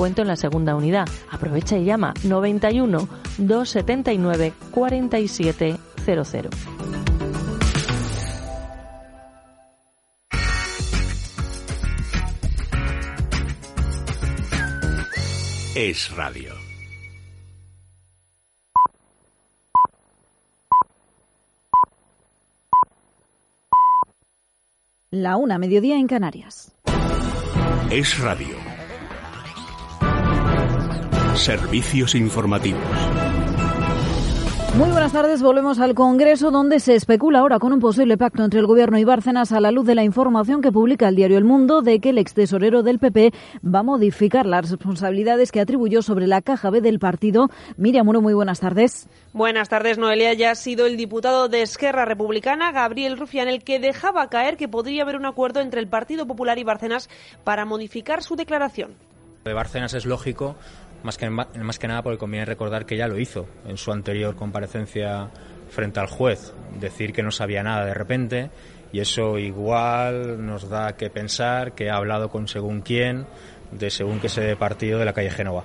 [0.05, 1.07] en la segunda unidad.
[1.29, 6.51] Aprovecha y llama 91 279 4700.
[15.75, 16.51] Es radio.
[25.11, 26.73] La una, mediodía en Canarias.
[27.89, 28.60] Es radio.
[31.35, 32.81] Servicios informativos.
[34.75, 35.41] Muy buenas tardes.
[35.41, 39.05] Volvemos al Congreso, donde se especula ahora con un posible pacto entre el Gobierno y
[39.05, 42.09] Bárcenas a la luz de la información que publica el diario El Mundo de que
[42.09, 43.31] el ex tesorero del PP
[43.63, 47.49] va a modificar las responsabilidades que atribuyó sobre la caja B del partido.
[47.77, 49.07] Miriam Muro, muy buenas tardes.
[49.33, 50.33] Buenas tardes, Noelia.
[50.33, 54.67] Ya ha sido el diputado de Esquerra Republicana, Gabriel Rufián, el que dejaba caer que
[54.67, 57.09] podría haber un acuerdo entre el Partido Popular y Bárcenas
[57.43, 58.91] para modificar su declaración.
[59.43, 60.55] De Bárcenas es lógico
[61.03, 64.35] más que, más que nada porque conviene recordar que ya lo hizo en su anterior
[64.35, 65.29] comparecencia
[65.69, 68.49] frente al juez, decir que no sabía nada de repente
[68.91, 73.25] y eso igual nos da que pensar que ha hablado con según quién
[73.71, 75.63] de según que se partido de la calle Génova.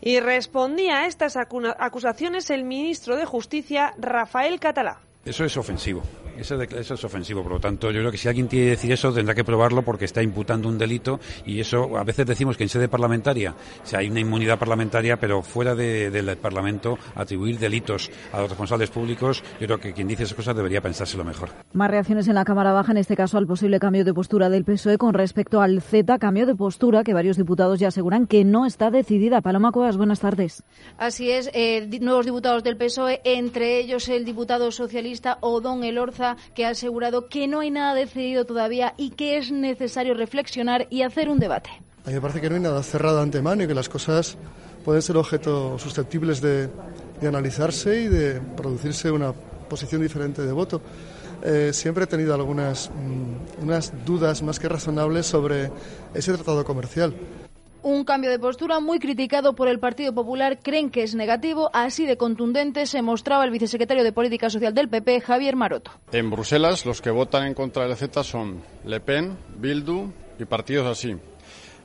[0.00, 4.98] Y respondía a estas acusaciones el ministro de Justicia, Rafael Catalá.
[5.24, 6.02] Eso es ofensivo.
[6.38, 9.34] Eso, es ofensivo, por lo tanto, yo creo que si alguien quiere decir eso tendrá
[9.34, 12.88] que probarlo porque está imputando un delito y eso a veces decimos que en sede
[12.88, 18.90] parlamentaria si hay una inmunidad parlamentaria, pero fuera del Parlamento atribuir delitos a los responsables
[18.90, 21.50] públicos, yo creo que quien dice esas cosas debería pensárselo mejor.
[21.72, 24.64] Más reacciones en la Cámara Baja, en este caso al posible cambio de postura del
[24.64, 28.66] PSOE con respecto al Z, cambio de postura que varios diputados ya aseguran que no
[28.66, 29.40] está decidida.
[29.40, 30.62] Paloma Cuevas, buenas tardes.
[30.98, 36.66] Así es, eh, nuevos diputados del PSOE, entre ellos el diputado socialista Odón Elorza que
[36.66, 41.28] ha asegurado que no hay nada decidido todavía y que es necesario reflexionar y hacer
[41.28, 41.70] un debate.
[42.04, 44.36] A mí me parece que no hay nada cerrado antemano y que las cosas
[44.84, 46.70] pueden ser objeto susceptibles de,
[47.26, 50.80] analizarse y de producirse una posición diferente de voto.
[51.42, 55.70] Eh, siempre he tenido algunas mm, dudas más que razonables sobre
[56.14, 57.14] ese tratado comercial.
[57.88, 60.58] Un cambio de postura muy criticado por el Partido Popular.
[60.62, 61.70] Creen que es negativo.
[61.72, 65.92] Así de contundente se mostraba el vicesecretario de Política Social del PP, Javier Maroto.
[66.12, 70.86] En Bruselas, los que votan en contra del Z son Le Pen, Bildu y partidos
[70.86, 71.16] así.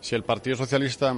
[0.02, 1.16] Si el Partido Socialista,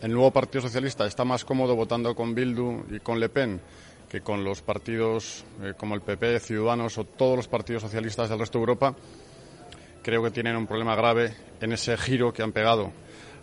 [0.00, 3.60] el nuevo Partido Socialista, está más cómodo votando con Bildu y con Le Pen
[4.08, 8.38] que con los partidos eh, como el PP, Ciudadanos o todos los partidos socialistas del
[8.38, 8.94] resto de Europa,
[10.04, 12.92] creo que tienen un problema grave en ese giro que han pegado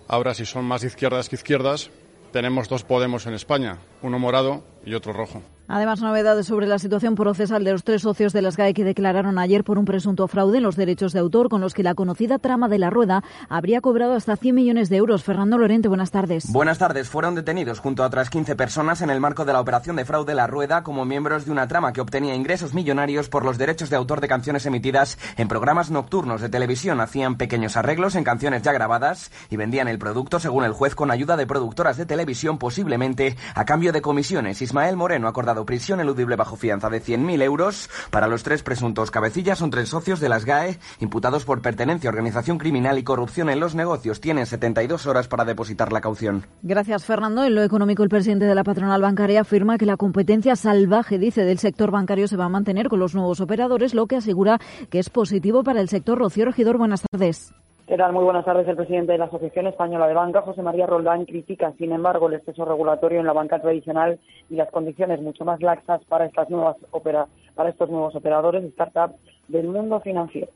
[0.08, 1.90] Ahora, si son más izquierdas que izquierdas,
[2.32, 5.42] tenemos dos Podemos en España, uno morado y otro rojo.
[5.68, 9.40] Además, novedades sobre la situación procesal de los tres socios de las GAE que declararon
[9.40, 12.38] ayer por un presunto fraude en los derechos de autor con los que la conocida
[12.38, 15.24] trama de la rueda habría cobrado hasta 100 millones de euros.
[15.24, 16.52] Fernando Lorente, buenas tardes.
[16.52, 17.08] Buenas tardes.
[17.08, 20.36] Fueron detenidos junto a otras 15 personas en el marco de la operación de fraude
[20.36, 23.96] La Rueda como miembros de una trama que obtenía ingresos millonarios por los derechos de
[23.96, 27.00] autor de canciones emitidas en programas nocturnos de televisión.
[27.00, 31.10] Hacían pequeños arreglos en canciones ya grabadas y vendían el producto, según el juez, con
[31.10, 34.62] ayuda de productoras de televisión, posiblemente a cambio de comisiones.
[34.74, 39.12] Ismael Moreno ha acordado prisión eludible bajo fianza de 100.000 euros para los tres presuntos
[39.12, 39.60] cabecillas.
[39.60, 43.60] Son tres socios de las GAE imputados por pertenencia a organización criminal y corrupción en
[43.60, 44.20] los negocios.
[44.20, 46.48] Tienen 72 horas para depositar la caución.
[46.64, 47.44] Gracias, Fernando.
[47.44, 51.46] En lo económico, el presidente de la patronal bancaria afirma que la competencia salvaje, dice,
[51.46, 54.60] del sector bancario se va a mantener con los nuevos operadores, lo que asegura
[54.90, 56.18] que es positivo para el sector.
[56.18, 57.54] Rocío Regidor, buenas tardes.
[57.88, 58.14] ¿Qué tal?
[58.14, 58.66] Muy buenas tardes.
[58.66, 62.36] El presidente de la Asociación Española de Banca, José María Roldán, critica, sin embargo, el
[62.36, 64.20] exceso regulatorio en la banca tradicional
[64.50, 69.16] y las condiciones mucho más laxas para estas nuevas opera, para estos nuevos operadores, startups
[69.50, 70.48] del mundo financiero.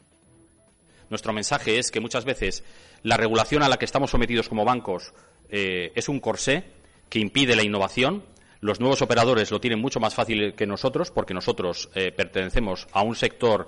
[1.09, 2.63] Nuestro mensaje es que muchas veces
[3.03, 5.13] la regulación a la que estamos sometidos como bancos
[5.49, 6.63] eh, es un corsé
[7.09, 8.23] que impide la innovación.
[8.61, 13.03] Los nuevos operadores lo tienen mucho más fácil que nosotros porque nosotros eh, pertenecemos a
[13.03, 13.67] un sector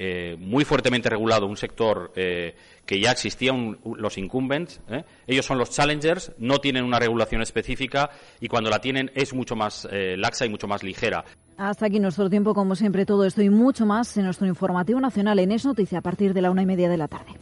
[0.00, 2.54] eh, muy fuertemente regulado, un sector eh,
[2.88, 4.80] que ya existía, los incumbents.
[4.88, 5.04] ¿eh?
[5.26, 8.08] Ellos son los challengers, no tienen una regulación específica
[8.40, 11.22] y cuando la tienen es mucho más laxa y mucho más ligera.
[11.58, 15.38] Hasta aquí nuestro tiempo, como siempre, todo esto y mucho más en nuestro informativo nacional
[15.40, 17.32] en Es Noticia a partir de la una y media de la tarde.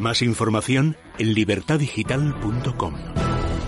[0.00, 2.94] Más información en libertadigital.com.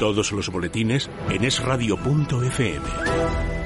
[0.01, 3.66] Todos los boletines en esradio.fm.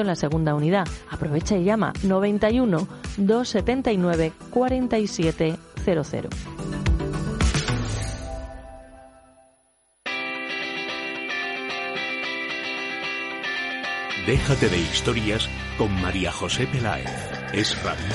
[0.00, 0.88] en la segunda unidad.
[1.10, 2.88] Aprovecha y llama 91
[3.18, 6.30] 279 4700.
[14.26, 17.10] Déjate de historias con María José Peláez.
[17.52, 18.06] Es radio.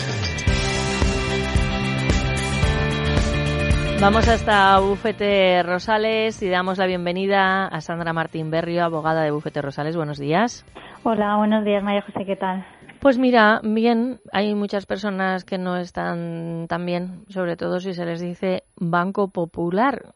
[3.99, 9.61] Vamos hasta Bufete Rosales y damos la bienvenida a Sandra Martín Berrio, abogada de Bufete
[9.61, 9.97] Rosales.
[9.97, 10.63] Buenos días.
[11.09, 12.65] Hola, buenos días, María José, ¿qué tal?
[12.99, 18.03] Pues mira, bien, hay muchas personas que no están tan bien, sobre todo si se
[18.03, 20.13] les dice Banco Popular.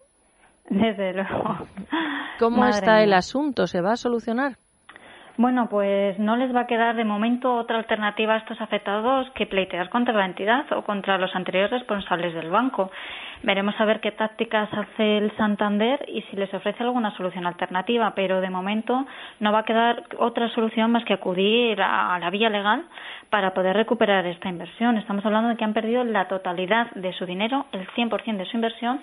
[0.70, 1.60] Desde luego.
[2.40, 3.68] ¿Cómo está el asunto?
[3.68, 4.58] ¿Se va a solucionar?
[5.42, 9.48] Bueno, pues no les va a quedar de momento otra alternativa a estos afectados que
[9.48, 12.92] pleitear contra la entidad o contra los anteriores responsables del banco.
[13.42, 18.14] Veremos a ver qué tácticas hace el Santander y si les ofrece alguna solución alternativa,
[18.14, 19.08] pero de momento
[19.40, 22.84] no va a quedar otra solución más que acudir a la vía legal
[23.32, 25.00] para poder recuperar esta inversión.
[25.00, 28.58] Estamos hablando de que han perdido la totalidad de su dinero, el 100% de su
[28.58, 29.00] inversión,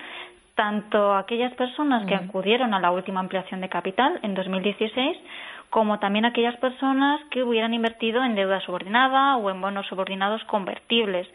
[0.54, 5.16] tanto aquellas personas que acudieron a la última ampliación de capital en 2016
[5.70, 11.26] como también aquellas personas que hubieran invertido en deuda subordinada o en bonos subordinados convertibles.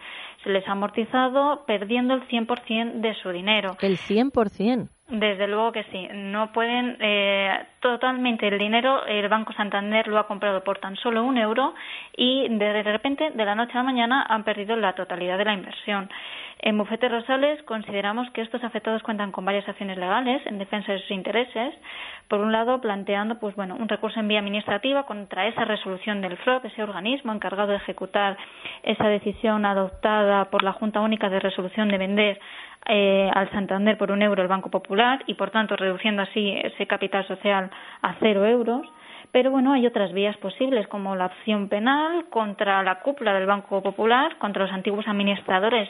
[0.44, 3.78] Se les ha amortizado perdiendo el 100% de su dinero.
[3.82, 4.90] ¿El 100%?
[5.14, 6.08] Desde luego que sí.
[6.12, 9.06] No pueden eh, totalmente el dinero.
[9.06, 11.76] El Banco Santander lo ha comprado por tan solo un euro
[12.18, 15.54] y de repente, de la noche a la mañana, han perdido la totalidad de la
[15.54, 16.10] inversión.
[16.66, 21.00] En Bufete Rosales consideramos que estos afectados cuentan con varias acciones legales en defensa de
[21.00, 21.76] sus intereses.
[22.28, 26.38] Por un lado, planteando pues, bueno, un recurso en vía administrativa contra esa resolución del
[26.38, 28.38] FROP, ese organismo encargado de ejecutar
[28.82, 32.40] esa decisión adoptada por la Junta Única de Resolución de vender
[32.88, 36.88] eh, al Santander por un euro el Banco Popular y, por tanto, reduciendo así ese
[36.88, 37.70] capital social
[38.02, 38.88] a cero euros.
[39.32, 43.82] Pero bueno, hay otras vías posibles, como la acción penal contra la cúpula del Banco
[43.82, 45.90] Popular, contra los antiguos administradores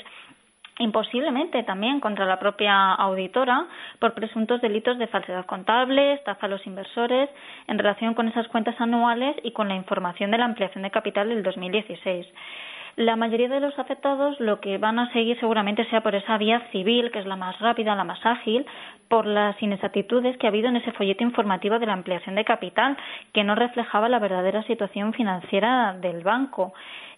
[0.80, 3.68] imposiblemente también contra la propia auditora
[4.00, 7.30] por presuntos delitos de falsedad contable, estafa a los inversores
[7.68, 11.30] en relación con esas cuentas anuales y con la información de la ampliación de capital
[11.30, 12.26] del 2016.
[12.96, 16.60] La mayoría de los afectados lo que van a seguir seguramente sea por esa vía
[16.72, 18.68] civil, que es la más rápida, la más ágil,
[19.08, 22.96] por las inexactitudes que ha habido en ese folleto informativo de la ampliación de capital,
[23.34, 26.74] que no reflejaba la verdadera situación financiera del banco.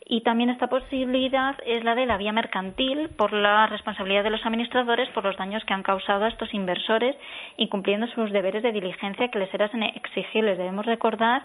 [0.08, 4.46] Y también esta posibilidad es la de la vía mercantil por la responsabilidad de los
[4.46, 7.16] administradores por los daños que han causado a estos inversores
[7.58, 10.60] incumpliendo sus deberes de diligencia que les eran exigibles.
[10.60, 11.44] Debemos recordar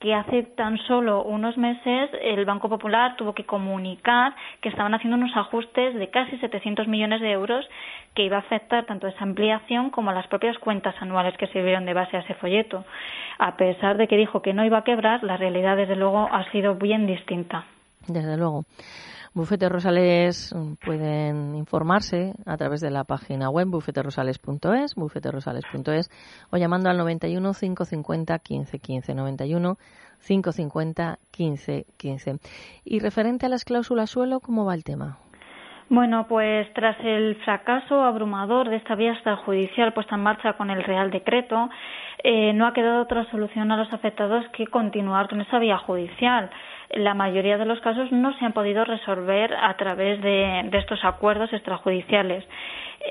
[0.00, 5.16] que hace tan solo unos meses el Banco Popular tuvo que comunicar que estaban haciendo
[5.16, 7.68] unos ajustes de casi 700 millones de euros
[8.14, 11.46] que iba a afectar tanto a esa ampliación como a las propias cuentas anuales que
[11.48, 12.84] sirvieron de base a ese folleto.
[13.38, 16.50] A pesar de que dijo que no iba a quebrar, la realidad desde luego ha
[16.50, 17.66] sido bien distinta.
[18.06, 18.64] Desde luego.
[19.32, 26.10] Bufete Rosales mm, pueden informarse a través de la página web bufeterosales.es, bufeterosales.es
[26.50, 29.78] o llamando al 91 550 15 15 91
[30.26, 32.38] 550 15 15.
[32.84, 35.18] Y referente a las cláusulas suelo, ¿cómo va el tema?
[35.88, 40.84] Bueno, pues tras el fracaso abrumador de esta vía extrajudicial puesta en marcha con el
[40.84, 41.68] Real Decreto,
[42.22, 46.50] eh, no ha quedado otra solución a los afectados que continuar con esa vía judicial
[46.92, 51.52] la mayoría de los casos no se han podido resolver a través de, estos acuerdos
[51.52, 52.44] extrajudiciales.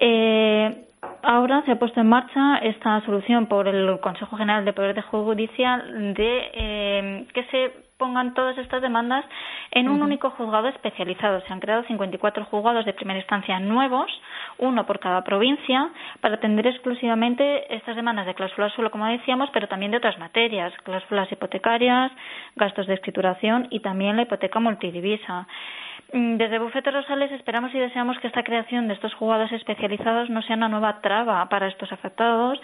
[0.02, 0.86] Eh,
[1.24, 5.02] ahora se ha puesto en marcha esta solución por el Consejo General de Poder de
[5.02, 9.24] Judicial de eh, que se pongan todas estas demandas
[9.72, 11.42] en un único juzgado especializado.
[11.42, 14.10] Se han creado 54 juzgados de primera instancia nuevos,
[14.58, 15.90] uno por cada provincia,
[16.22, 20.74] para atender exclusivamente estas demandas de cláusula suelo, como decíamos, pero también de otras materias,
[20.84, 22.12] cláusulas hipotecarias,
[22.56, 25.46] gastos de escrituración y también la hipoteca multidivisa.
[26.12, 30.42] Mm, desde Bufete Rosales esperamos y deseamos que esta creación de estos juzgados especializados no
[30.42, 32.60] sea una nueva traba para estos afectados,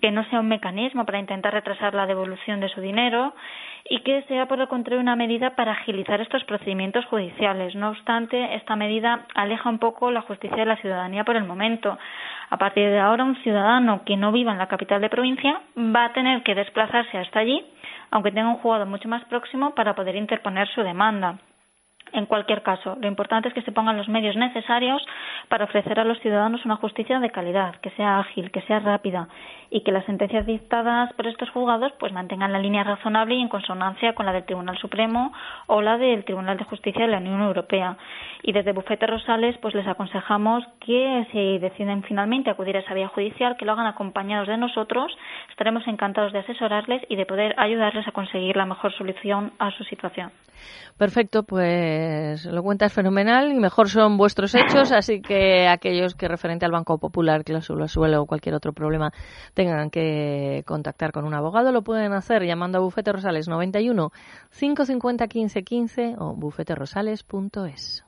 [0.00, 3.34] que no sea un mecanismo para intentar retrasar la devolución de su dinero
[3.90, 7.74] y que sea, por lo contrario, una medida para agilizar estos procedimientos judiciales.
[7.74, 11.98] No obstante, esta medida aleja un poco la justicia de la ciudadanía por el momento.
[12.48, 16.06] A partir de ahora, un ciudadano que no viva en la capital de provincia va
[16.06, 17.62] a tener que desplazarse hasta allí,
[18.10, 21.38] aunque tenga un juzgado mucho más próximo, para poder interponer su demanda.
[22.12, 25.04] En cualquier caso, lo importante es que se pongan los medios necesarios
[25.48, 29.28] para ofrecer a los ciudadanos una justicia de calidad, que sea ágil, que sea rápida
[29.70, 33.48] y que las sentencias dictadas por estos juzgados pues mantengan la línea razonable y en
[33.48, 35.32] consonancia con la del Tribunal Supremo
[35.66, 37.96] o la del Tribunal de Justicia de la Unión Europea.
[38.42, 43.08] Y desde Bufete Rosales pues les aconsejamos que si deciden finalmente acudir a esa vía
[43.08, 45.16] judicial que lo hagan acompañados de nosotros.
[45.50, 49.84] Estaremos encantados de asesorarles y de poder ayudarles a conseguir la mejor solución a su
[49.84, 50.30] situación.
[50.96, 51.68] Perfecto, pues
[52.44, 56.98] lo cuentas fenomenal y mejor son vuestros hechos, así que aquellos que referente al Banco
[56.98, 59.12] Popular, cláusula suelo o cualquier otro problema
[59.54, 64.10] tengan que contactar con un abogado, lo pueden hacer llamando a Bufete Rosales 91
[64.50, 68.07] 550 15 15 o bufeterosales.es.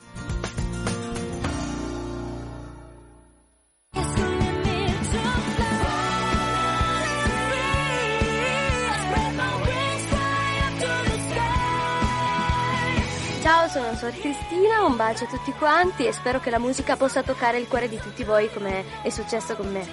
[13.61, 17.21] Ciao, sono Sor Cristina, un bacio a tutti quanti e spero che la musica possa
[17.21, 19.87] toccare il cuore di tutti voi come è successo con me.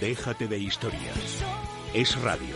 [0.00, 1.44] Déjate de historias.
[1.94, 2.54] Es radio.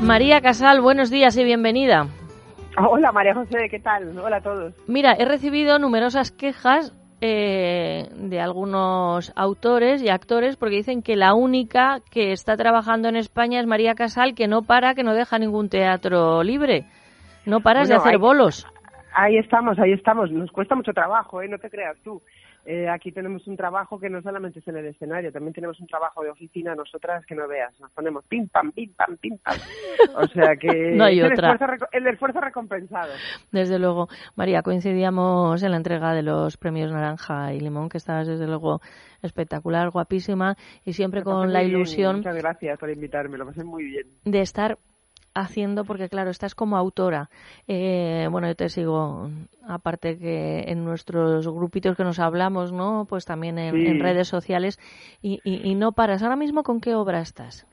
[0.00, 2.08] María Casal, buenos días y bienvenida.
[2.90, 4.18] Hola María José, ¿qué tal?
[4.18, 4.74] Hola a todos.
[4.88, 11.34] Mira, he recibido numerosas quejas eh, de algunos autores y actores porque dicen que la
[11.34, 15.38] única que está trabajando en España es María Casal, que no para, que no deja
[15.38, 16.86] ningún teatro libre.
[17.46, 18.66] No paras de hacer bolos.
[19.14, 20.30] Ahí estamos, ahí estamos.
[20.32, 21.48] Nos cuesta mucho trabajo, ¿eh?
[21.48, 22.20] No te creas tú.
[22.66, 25.86] Eh, aquí tenemos un trabajo que no solamente es en el escenario, también tenemos un
[25.86, 27.78] trabajo de oficina nosotras que no veas.
[27.78, 29.54] Nos ponemos pim, pam, pim, pam, pim, pam.
[30.16, 31.52] O sea que no hay el, otra.
[31.52, 33.12] Esfuerzo, el esfuerzo recompensado.
[33.52, 34.08] Desde luego.
[34.36, 38.80] María, coincidíamos en la entrega de los premios Naranja y Limón, que estabas desde luego
[39.22, 42.16] espectacular, guapísima y siempre con la ilusión.
[42.16, 44.06] Muchas gracias por invitarme, lo pasé muy bien.
[44.24, 44.78] De estar
[45.34, 47.28] haciendo, porque claro, estás como autora.
[47.68, 49.30] Eh, bueno, yo te sigo,
[49.66, 53.06] aparte que en nuestros grupitos que nos hablamos, ¿no?
[53.08, 53.86] Pues también en, Sí.
[53.86, 54.78] en redes sociales
[55.20, 56.22] y, y, y no paras.
[56.22, 57.66] Ahora mismo, ¿con qué obra estás?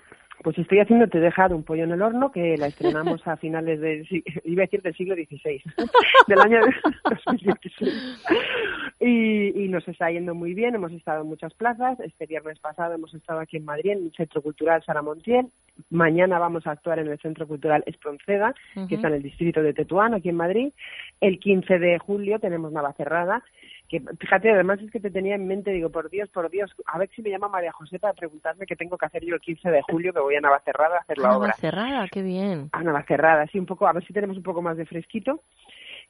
[0.43, 3.37] Pues estoy haciendo Te he dejado un pollo en el horno que la estrenamos a
[3.37, 4.07] finales del
[4.43, 5.61] iba a decir del siglo XVI,
[6.27, 6.59] del año
[7.25, 8.23] 2016.
[8.99, 11.99] Y, y nos está yendo muy bien, hemos estado en muchas plazas.
[11.99, 15.47] Este viernes pasado hemos estado aquí en Madrid, en el Centro Cultural Sara Montiel.
[15.89, 18.53] Mañana vamos a actuar en el Centro Cultural Espronceda,
[18.87, 20.73] que está en el distrito de Tetuán, aquí en Madrid.
[21.19, 23.43] El 15 de julio tenemos Navacerrada,
[23.91, 26.97] que fíjate, además es que te tenía en mente, digo, por Dios, por Dios, a
[26.97, 29.69] ver si me llama María José para preguntarme qué tengo que hacer yo el 15
[29.69, 31.53] de julio, que voy a Navacerrada a hacer la Ah, obra.
[31.53, 32.69] cerrada, qué bien.
[32.71, 35.41] A Navacerrada, sí, un poco, a ver si tenemos un poco más de fresquito.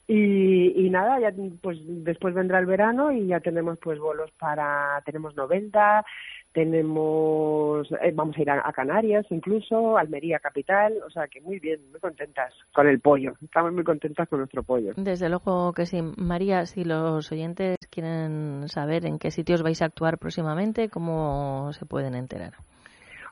[0.08, 5.02] Y, y nada, ya pues después vendrá el verano y ya tenemos pues bolos para,
[5.06, 6.04] tenemos 90,
[6.54, 11.60] tenemos, eh, vamos a ir a, a Canarias incluso, Almería capital, o sea que muy
[11.60, 14.94] bien, muy contentas con el pollo, estamos muy contentas con nuestro pollo.
[14.98, 16.02] Desde luego que sí.
[16.18, 21.86] María, si los oyentes quieren saber en qué sitios vais a actuar próximamente, ¿cómo se
[21.86, 22.54] pueden enterar?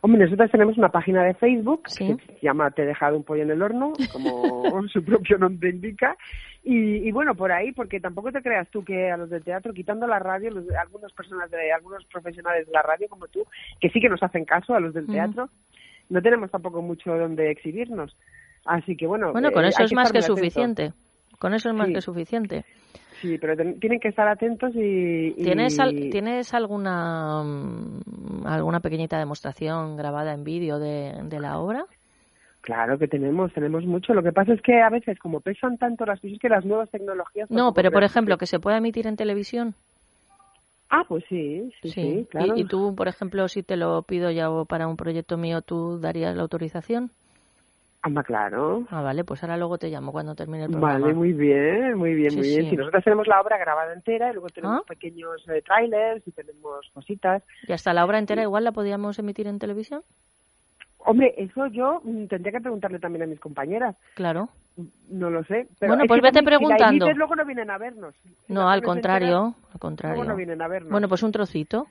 [0.01, 3.43] Hombre, nosotros tenemos una página de Facebook que se llama Te he dejado un pollo
[3.43, 6.15] en el horno, como su propio nombre indica.
[6.63, 10.05] Y, bueno, por ahí, porque tampoco te creas tú que a los del teatro, quitando
[10.05, 13.45] la radio, los, algunas personas, de, algunos profesionales de la radio como tú,
[13.79, 15.49] que sí que nos hacen caso a los del teatro,
[16.09, 18.15] no tenemos tampoco mucho donde exhibirnos.
[18.65, 19.31] Así que bueno.
[19.31, 20.93] Bueno, con eh, eso es más que suficiente.
[21.39, 22.65] Con eso es más que suficiente.
[23.21, 25.33] Sí, pero tienen que estar atentos y...
[25.33, 25.77] ¿Tienes,
[26.09, 31.85] ¿Tienes alguna, mm, alguna pequeñita demostración grabada en vídeo de, de la obra?
[32.61, 34.13] Claro que tenemos, tenemos mucho.
[34.13, 36.89] Lo que pasa es que a veces, como pesan tanto las cosas, que las nuevas
[36.89, 37.49] tecnologías...
[37.49, 39.75] No, pero por ejemplo, que se pueda emitir en televisión.
[40.89, 42.57] Ah, pues sí, sí, sí, claro.
[42.57, 46.35] ¿Y, tú, por ejemplo, si te lo pido ya para un proyecto mío, ¿tú darías
[46.35, 47.11] la autorización?
[48.01, 48.85] Ah, claro.
[48.89, 50.99] Ah, vale, pues ahora luego te llamo cuando termine el programa.
[50.99, 52.69] Vale, muy bien, muy bien, muy bien.
[52.69, 54.87] Si nosotros tenemos la obra grabada entera y luego tenemos ¿Ah?
[54.87, 57.43] pequeños eh, trailers y tenemos cositas.
[57.67, 60.01] ¿Y hasta la obra entera igual la podríamos emitir en televisión?
[60.99, 63.97] Hombre, eso yo mm, tendría que preguntarle también a mis compañeras.
[64.15, 64.47] Claro.
[65.09, 65.67] No lo sé.
[65.79, 67.05] Pero bueno, pues vete preguntando.
[67.05, 68.15] Si luego no vienen a vernos.
[68.47, 70.15] no, al contrario, al contrario.
[70.15, 70.91] Luego no vienen a vernos.
[70.91, 71.87] Bueno, pues un trocito.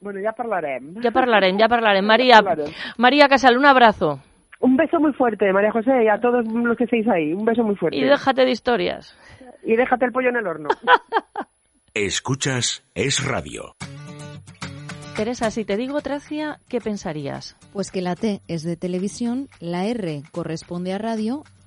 [0.00, 1.02] Bueno, ya hablaremos.
[1.02, 2.08] Ya hablaremos, ya hablaremos.
[2.08, 2.42] María,
[2.96, 4.20] María Casal, un abrazo.
[4.62, 7.32] Un beso muy fuerte, María José, y a todos los que estéis ahí.
[7.32, 7.98] Un beso muy fuerte.
[7.98, 9.18] Y déjate de historias.
[9.64, 10.68] Y déjate el pollo en el horno.
[11.94, 13.74] Escuchas Es Radio.
[15.16, 17.56] Teresa, si te digo Tracia, ¿qué pensarías?
[17.72, 21.42] Pues que la T es de televisión, la R corresponde a radio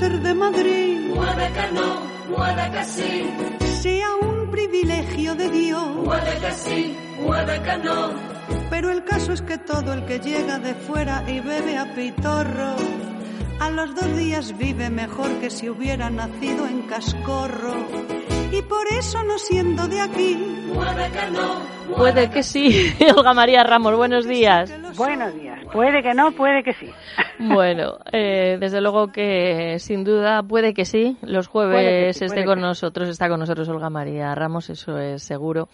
[0.00, 1.12] Ser de Madrid.
[1.14, 1.88] Puede que no,
[2.34, 3.30] puede que sí.
[3.82, 5.88] Sea un privilegio de Dios.
[6.04, 7.98] Puede que sí, puede que no.
[8.70, 12.76] Pero el caso es que todo el que llega de fuera y bebe a pitorro,
[13.60, 17.76] a los dos días vive mejor que si hubiera nacido en Cascorro.
[18.52, 20.32] Y por eso no siendo de aquí.
[20.74, 21.79] Puede que no.
[21.96, 22.94] Puede, que sí.
[23.16, 24.72] Olga María Ramos, buenos días.
[24.96, 25.60] Buenos días.
[25.72, 26.90] Puede que no, puede que sí.
[27.42, 31.16] Bueno, eh, desde luego que sin duda puede que sí.
[31.22, 35.70] Los jueves esté con nosotros, está con nosotros Olga María Ramos, eso es seguro.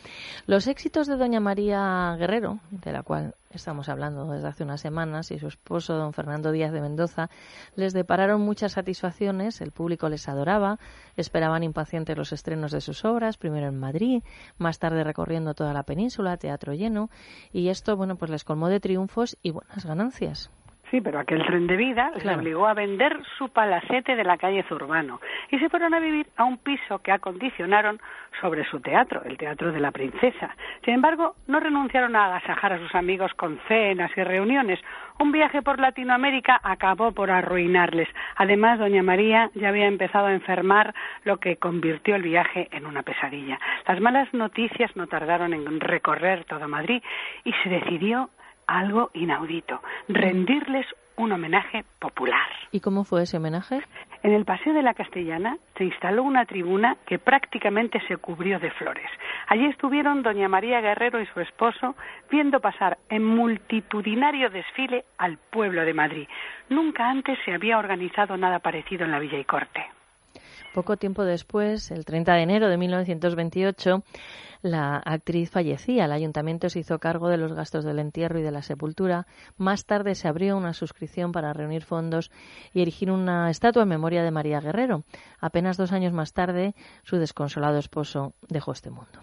[0.46, 5.30] Los éxitos de Doña María Guerrero, de la cual estamos hablando desde hace unas semanas,
[5.32, 7.30] y su esposo, don Fernando Díaz de Mendoza,
[7.74, 10.78] les depararon muchas satisfacciones, el público les adoraba,
[11.16, 14.22] esperaban impacientes los estrenos de sus obras, primero en Madrid,
[14.58, 16.05] más tarde recorriendo toda la península,
[16.36, 17.10] teatro lleno,
[17.52, 20.50] y esto, bueno, pues les colmó de triunfos y buenas ganancias.
[20.90, 24.62] Sí, pero aquel tren de vida le obligó a vender su palacete de la calle
[24.68, 28.00] Zurbano y se fueron a vivir a un piso que acondicionaron
[28.40, 30.54] sobre su teatro, el Teatro de la Princesa.
[30.84, 34.78] Sin embargo, no renunciaron a agasajar a sus amigos con cenas y reuniones.
[35.18, 38.08] Un viaje por Latinoamérica acabó por arruinarles.
[38.36, 40.94] Además, doña María ya había empezado a enfermar,
[41.24, 43.58] lo que convirtió el viaje en una pesadilla.
[43.88, 47.02] Las malas noticias no tardaron en recorrer todo Madrid
[47.44, 48.30] y se decidió
[48.66, 50.86] algo inaudito, rendirles
[51.16, 52.48] un homenaje popular.
[52.72, 53.80] ¿Y cómo fue ese homenaje?
[54.22, 58.70] En el Paseo de la Castellana se instaló una tribuna que prácticamente se cubrió de
[58.72, 59.08] flores.
[59.48, 61.94] Allí estuvieron doña María Guerrero y su esposo
[62.30, 66.28] viendo pasar en multitudinario desfile al pueblo de Madrid.
[66.68, 69.95] Nunca antes se había organizado nada parecido en la Villa y Corte.
[70.76, 74.02] Poco tiempo después, el 30 de enero de 1928,
[74.60, 76.04] la actriz fallecía.
[76.04, 79.26] El ayuntamiento se hizo cargo de los gastos del entierro y de la sepultura.
[79.56, 82.30] Más tarde se abrió una suscripción para reunir fondos
[82.74, 85.04] y erigir una estatua en memoria de María Guerrero.
[85.40, 86.74] Apenas dos años más tarde,
[87.04, 89.18] su desconsolado esposo dejó este mundo.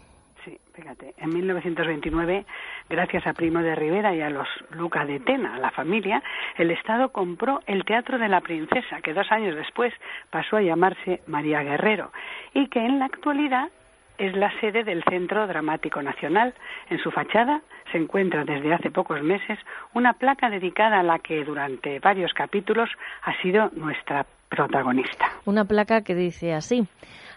[0.73, 2.45] Fíjate, en 1929,
[2.89, 6.23] gracias a Primo de Rivera y a los Luca de Tena, la familia,
[6.57, 9.93] el Estado compró el Teatro de la Princesa, que dos años después
[10.31, 12.11] pasó a llamarse María Guerrero,
[12.55, 13.69] y que en la actualidad
[14.17, 16.55] es la sede del Centro Dramático Nacional.
[16.89, 19.59] En su fachada se encuentra desde hace pocos meses
[19.93, 22.89] una placa dedicada a la que durante varios capítulos
[23.21, 25.31] ha sido nuestra protagonista.
[25.45, 26.87] Una placa que dice así.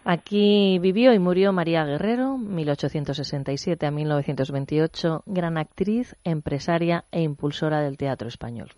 [0.08, 7.96] Aquí vivió y murió María Guerrero, 1867 a 1928, gran actriz, empresaria e impulsora del
[7.96, 8.68] teatro español.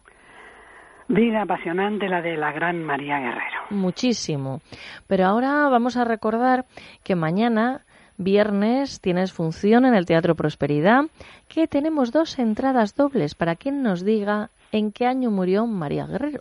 [1.07, 3.61] Vida apasionante la de la gran María Guerrero.
[3.69, 4.63] Muchísimo.
[5.07, 6.65] Pero ahora vamos a recordar
[7.05, 7.83] que mañana
[8.17, 11.03] viernes tienes función en el Teatro Prosperidad,
[11.47, 16.41] que tenemos dos entradas dobles para quien nos diga en qué año murió María Guerrero.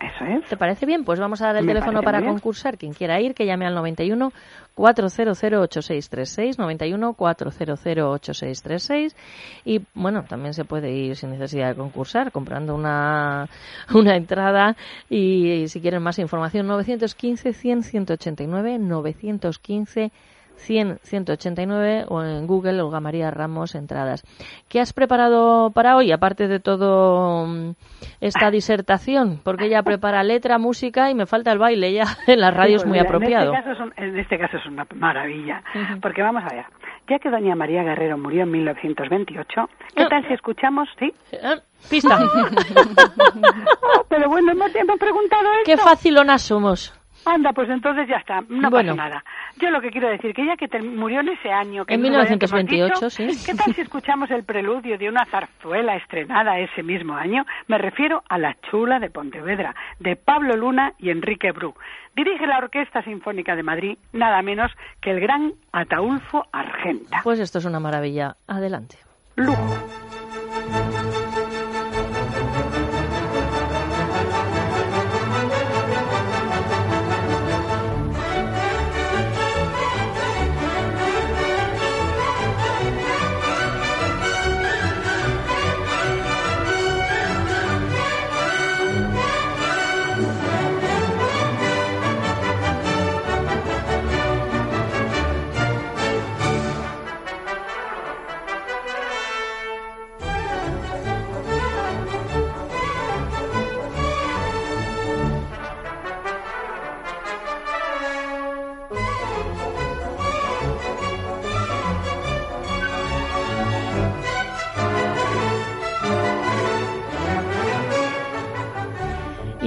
[0.00, 0.48] Eso es.
[0.48, 1.04] ¿Te parece bien?
[1.04, 2.32] Pues vamos a dar el Me teléfono para bien.
[2.32, 2.78] concursar.
[2.78, 4.32] Quien quiera ir, que llame al 91
[4.74, 9.14] 400 8636, 91 400 8636.
[9.66, 13.46] Y bueno, también se puede ir sin necesidad de concursar, comprando una,
[13.94, 14.74] una entrada.
[15.10, 20.12] Y, si quieren más información, 915 100 189, 915
[20.60, 24.22] 100 189 o en Google Olga María Ramos entradas.
[24.68, 27.70] ¿Qué has preparado para hoy, aparte de todo mm,
[28.20, 29.40] esta disertación?
[29.42, 32.74] Porque ella prepara letra, música y me falta el baile ya en la radio Sí,
[32.76, 33.52] es pues muy mira, apropiado.
[33.52, 35.62] En este, caso es un- en este caso es una maravilla,
[36.02, 36.64] porque vamos a ver,
[37.08, 41.12] ya que doña María Guerrero murió en 1928, ¿qué tal si escuchamos, sí?
[41.88, 42.18] Pista.
[44.08, 45.64] Pero bueno, hemos hemos preguntado esto.
[45.64, 45.76] Qué
[46.38, 46.92] somos.
[47.26, 48.94] Anda, pues entonces ya está, no Bueno.
[48.96, 49.24] pasa nada.
[49.58, 51.84] Yo lo que quiero decir, que ya que ter- murió en ese año...
[51.84, 53.46] Que En es el año que hemos 1928, dicho, sí.
[53.46, 57.44] ¿Qué tal si escuchamos el preludio de una zarzuela estrenada ese mismo año?
[57.68, 61.74] Me refiero a La Chula de Pontevedra, de Pablo Luna y Enrique Bru.
[62.16, 67.20] Dirige la Orquesta Sinfónica de Madrid, nada menos que el gran Ataulfo Argenta.
[67.22, 68.36] Pues esto es una maravilla.
[68.48, 68.96] Adelante.
[69.36, 70.09] Lujo.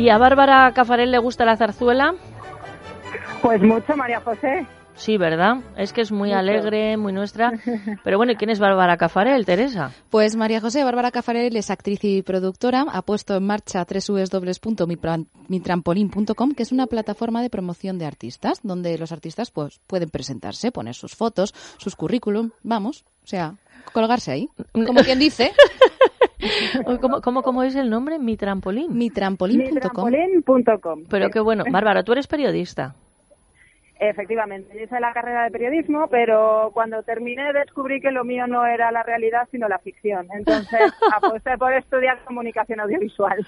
[0.03, 2.13] ¿Y a Bárbara Cafarel le gusta la zarzuela?
[3.41, 4.67] Pues mucho, María José.
[4.95, 5.59] Sí, ¿verdad?
[5.77, 7.53] Es que es muy alegre, muy nuestra.
[8.03, 9.93] Pero bueno, ¿y quién es Bárbara Cafarel, Teresa?
[10.09, 12.85] Pues María José Bárbara Cafarel es actriz y productora.
[12.91, 19.13] Ha puesto en marcha www.mitrampolin.com, que es una plataforma de promoción de artistas, donde los
[19.13, 23.55] artistas pues pueden presentarse, poner sus fotos, sus currículum, vamos, o sea,
[23.93, 24.49] colgarse ahí.
[24.73, 25.53] Como quien dice.
[27.02, 28.20] ¿Cómo, cómo, cómo es el nombre?
[28.20, 28.98] Mi trampolín.
[28.98, 30.10] Mitrampolin.com.
[30.10, 31.03] Mitrampolin.com.
[31.10, 31.64] Pero qué bueno.
[31.72, 32.95] Bárbara, tú eres periodista.
[33.99, 38.65] Efectivamente, yo hice la carrera de periodismo, pero cuando terminé descubrí que lo mío no
[38.65, 40.28] era la realidad, sino la ficción.
[40.34, 43.45] Entonces aposté por estudiar comunicación audiovisual.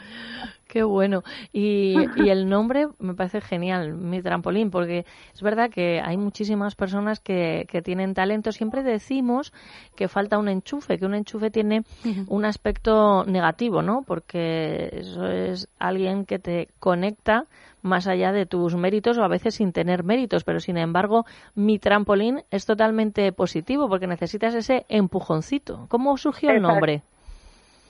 [0.75, 1.23] Qué bueno.
[1.53, 6.75] Y, y el nombre me parece genial, mi trampolín, porque es verdad que hay muchísimas
[6.75, 8.51] personas que, que tienen talento.
[8.51, 9.53] Siempre decimos
[9.95, 11.85] que falta un enchufe, que un enchufe tiene
[12.27, 14.03] un aspecto negativo, ¿no?
[14.05, 17.45] Porque eso es alguien que te conecta
[17.81, 21.79] más allá de tus méritos o a veces sin tener méritos, pero sin embargo mi
[21.79, 25.85] trampolín es totalmente positivo porque necesitas ese empujoncito.
[25.87, 26.73] ¿Cómo surgió el Exacto.
[26.73, 27.01] nombre?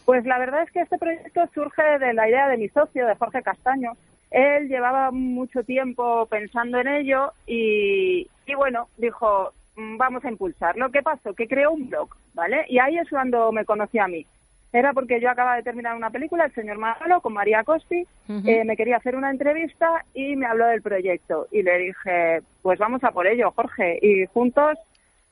[0.05, 3.15] Pues la verdad es que este proyecto surge de la idea de mi socio, de
[3.15, 3.93] Jorge Castaño.
[4.31, 10.91] Él llevaba mucho tiempo pensando en ello y, y bueno, dijo, "Mm, vamos a impulsarlo.
[10.91, 11.33] ¿Qué pasó?
[11.33, 12.65] Que creó un blog, ¿vale?
[12.67, 14.25] Y ahí es cuando me conoció a mí.
[14.73, 18.05] Era porque yo acababa de terminar una película, El señor Malo, con María Costi.
[18.45, 21.47] Eh, me quería hacer una entrevista y me habló del proyecto.
[21.49, 23.99] Y le dije, pues vamos a por ello, Jorge.
[24.01, 24.77] Y juntos,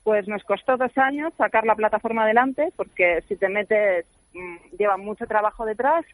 [0.03, 4.05] pues nos costó dos años sacar la plataforma adelante, porque si te metes,
[4.77, 6.05] lleva mucho trabajo detrás.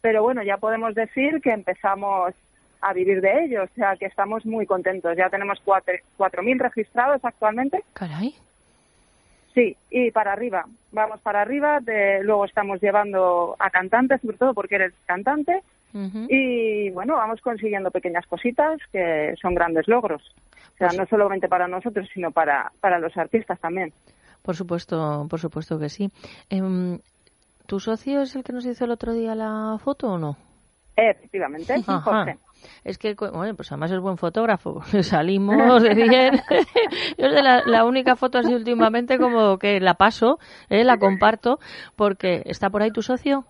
[0.00, 2.34] Pero bueno, ya podemos decir que empezamos
[2.80, 5.16] a vivir de ello, o sea que estamos muy contentos.
[5.16, 7.82] Ya tenemos cuatro- 4.000 registrados actualmente.
[7.94, 8.34] Caray.
[9.54, 10.66] Sí, y para arriba.
[10.92, 11.78] Vamos para arriba.
[11.80, 15.62] De, luego estamos llevando a cantantes, sobre todo porque eres cantante.
[16.28, 20.34] Y bueno, vamos consiguiendo pequeñas cositas que son grandes logros.
[20.74, 23.92] O sea, no solamente para nosotros, sino para, para los artistas también.
[24.42, 26.10] Por supuesto, por supuesto que sí.
[26.50, 26.98] Em,
[27.66, 30.36] ¿Tu socio es el que nos hizo el otro día la foto o no?
[30.96, 32.00] Efectivamente, Ajá.
[32.00, 32.38] Jorge.
[32.84, 34.82] Es que, bueno, pues además es buen fotógrafo.
[35.02, 36.34] Salimos de bien.
[37.18, 40.38] Yo de la, la única foto así últimamente como que la paso,
[40.68, 41.58] eh, la comparto,
[41.96, 43.44] porque está por ahí tu socio.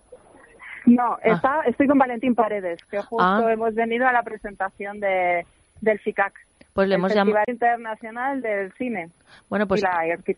[0.86, 3.52] No, está, estoy con Valentín Paredes, que justo ah.
[3.52, 5.46] hemos venido a la presentación de,
[5.80, 6.34] del FICAC.
[6.74, 9.10] Pues le hemos Festival Internacional del Cine.
[9.48, 9.84] Bueno, pues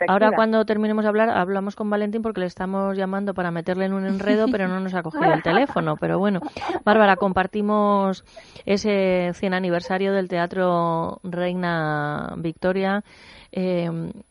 [0.06, 3.94] ahora cuando terminemos de hablar, hablamos con Valentín porque le estamos llamando para meterle en
[3.94, 5.96] un enredo, pero no nos ha cogido el teléfono.
[5.96, 6.40] Pero bueno,
[6.84, 8.22] Bárbara, compartimos
[8.66, 13.02] ese 100 aniversario del Teatro Reina Victoria.
[13.50, 13.88] Eh,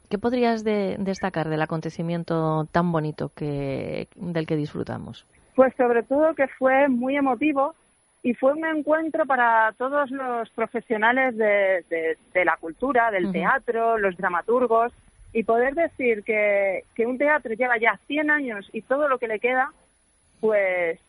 [0.07, 5.25] ¿Qué podrías destacar del acontecimiento tan bonito que, del que disfrutamos?
[5.55, 7.73] Pues sobre todo que fue muy emotivo
[8.25, 14.91] y fue un encuentro para todos los profesionales de, la cultura, del teatro, los dramaturgos,
[15.31, 19.39] y poder decir que, un teatro lleva ya 100 años y todo lo que le
[19.39, 19.71] queda,
[20.39, 20.99] pues,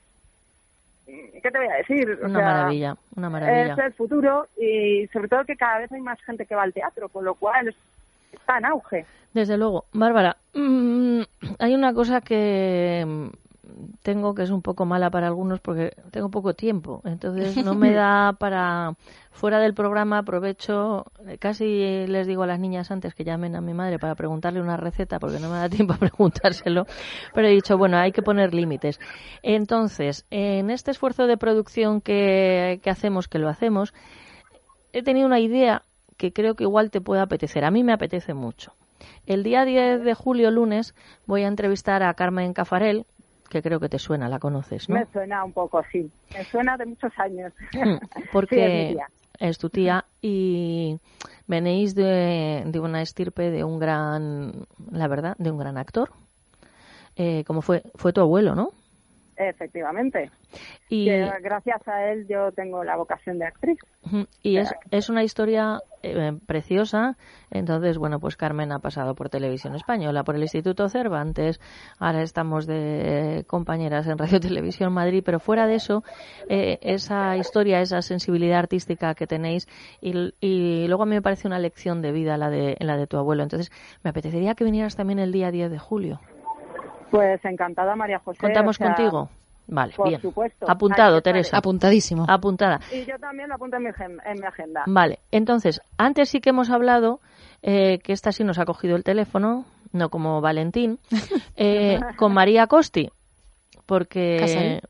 [1.07, 2.19] ¿qué te voy a decir?
[2.23, 3.73] una maravilla, una maravilla.
[3.73, 6.75] Es el futuro y sobre todo que cada vez hay más gente que va al
[6.75, 7.75] teatro, con lo cual
[8.31, 9.07] está en auge.
[9.33, 9.87] Desde luego.
[9.95, 11.23] Bárbara, mm,
[11.61, 13.31] hay una cosa que
[14.03, 17.03] tengo que es un poco mala para algunos porque tengo poco tiempo.
[17.05, 18.95] Entonces no me da para
[19.31, 21.05] fuera del programa aprovecho
[21.39, 24.77] casi les digo a las niñas antes que llamen a mi madre para preguntarle una
[24.77, 26.87] receta porque no me da tiempo a preguntárselo,
[27.35, 28.99] pero he dicho, bueno, hay que poner límites.
[29.43, 33.93] Entonces, en este esfuerzo de producción que, que hacemos, que lo hacemos,
[34.93, 35.83] he tenido una idea
[36.17, 37.65] que creo que igual te puede apetecer.
[37.65, 38.73] A mí me apetece mucho.
[39.27, 40.95] El día 10 de julio, lunes,
[41.27, 43.05] voy a entrevistar a Carmen Cafarel,
[43.49, 44.97] que creo que te suena, la conoces, ¿no?
[44.97, 46.11] Me suena un poco, sí.
[46.35, 47.53] Me suena de muchos años.
[47.73, 47.99] Hmm,
[48.33, 48.97] porque
[49.39, 50.99] es, tu tía y
[51.47, 56.11] venéis de, de, una estirpe de un gran, la verdad, de un gran actor.
[57.17, 58.71] Eh, como fue, fue tu abuelo, ¿no?
[59.37, 60.31] Efectivamente.
[60.89, 61.09] Y
[61.43, 63.79] gracias a él yo tengo la vocación de actriz.
[64.43, 67.17] Y es, es una historia eh, preciosa.
[67.51, 71.61] Entonces, bueno, pues Carmen ha pasado por Televisión Española, por el Instituto Cervantes.
[71.99, 75.23] Ahora estamos de compañeras en Radio Televisión Madrid.
[75.25, 76.05] Pero fuera de eso,
[76.49, 79.67] eh, esa historia, esa sensibilidad artística que tenéis.
[80.01, 83.07] Y, y, luego a mí me parece una lección de vida la de, la de
[83.07, 83.43] tu abuelo.
[83.43, 83.73] Entonces,
[84.05, 86.21] me apetecería que vinieras también el día 10 de julio.
[87.11, 88.41] Pues encantada, María José.
[88.41, 89.29] ¿Contamos contigo?
[89.69, 90.21] Vale, por bien.
[90.21, 90.71] Supuesto.
[90.71, 91.59] Apuntado, Teresa.
[91.59, 92.25] Apuntadísimo.
[92.29, 92.81] Apuntada.
[92.93, 93.89] Y yo también lo apunto en mi,
[94.47, 94.85] agenda.
[94.87, 97.21] Vale, entonces, antes sí que hemos hablado,
[97.63, 100.99] eh, que esta sí nos ha cogido el teléfono, no como Valentín,
[101.57, 103.11] eh, con María Costi.
[103.87, 104.83] Porque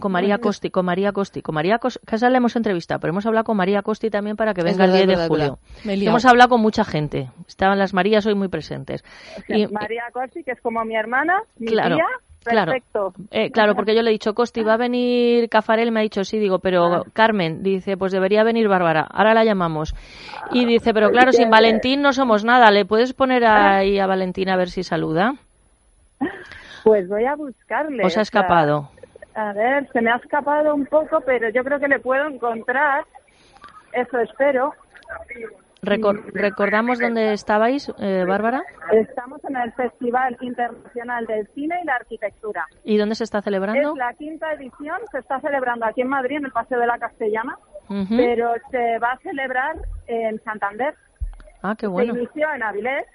[0.00, 3.44] con María Costi, con María Costi, con María Casal le hemos entrevistado, pero hemos hablado
[3.44, 5.58] con María Costi también para que venga el 10 de julio.
[5.84, 7.30] Hemos hablado con mucha gente.
[7.46, 9.04] Estaban las Marías hoy muy presentes.
[9.48, 12.06] y, María Costi, que es como mi hermana, mi claro, tía,
[12.42, 12.72] Claro,
[13.30, 15.92] eh, claro, porque yo le he dicho, Costi, ¿va a venir Cafarel?
[15.92, 17.04] Me ha dicho, sí, digo, pero ah.
[17.12, 19.94] Carmen, dice, pues debería venir Bárbara, ahora la llamamos.
[20.50, 24.48] Y dice, pero claro, sin Valentín no somos nada, ¿le puedes poner ahí a Valentín
[24.48, 25.34] a ver si saluda?
[26.84, 28.04] Pues voy a buscarle.
[28.04, 28.90] ¿Os ha escapado?
[29.34, 33.04] a ver, se me ha escapado un poco, pero yo creo que le puedo encontrar,
[33.92, 34.74] eso espero.
[35.82, 38.62] ¿Recordamos dónde estabais, eh, Bárbara?
[38.92, 42.66] Estamos en el Festival Internacional del Cine y la Arquitectura.
[42.84, 43.92] ¿Y dónde se está celebrando?
[43.92, 46.98] Es la quinta edición, se está celebrando aquí en Madrid, en el Paseo de la
[46.98, 47.56] Castellana,
[48.10, 49.76] pero se va a celebrar
[50.06, 50.94] en Santander.
[51.62, 52.12] Ah, qué bueno.
[52.12, 53.06] Se inició en Avilés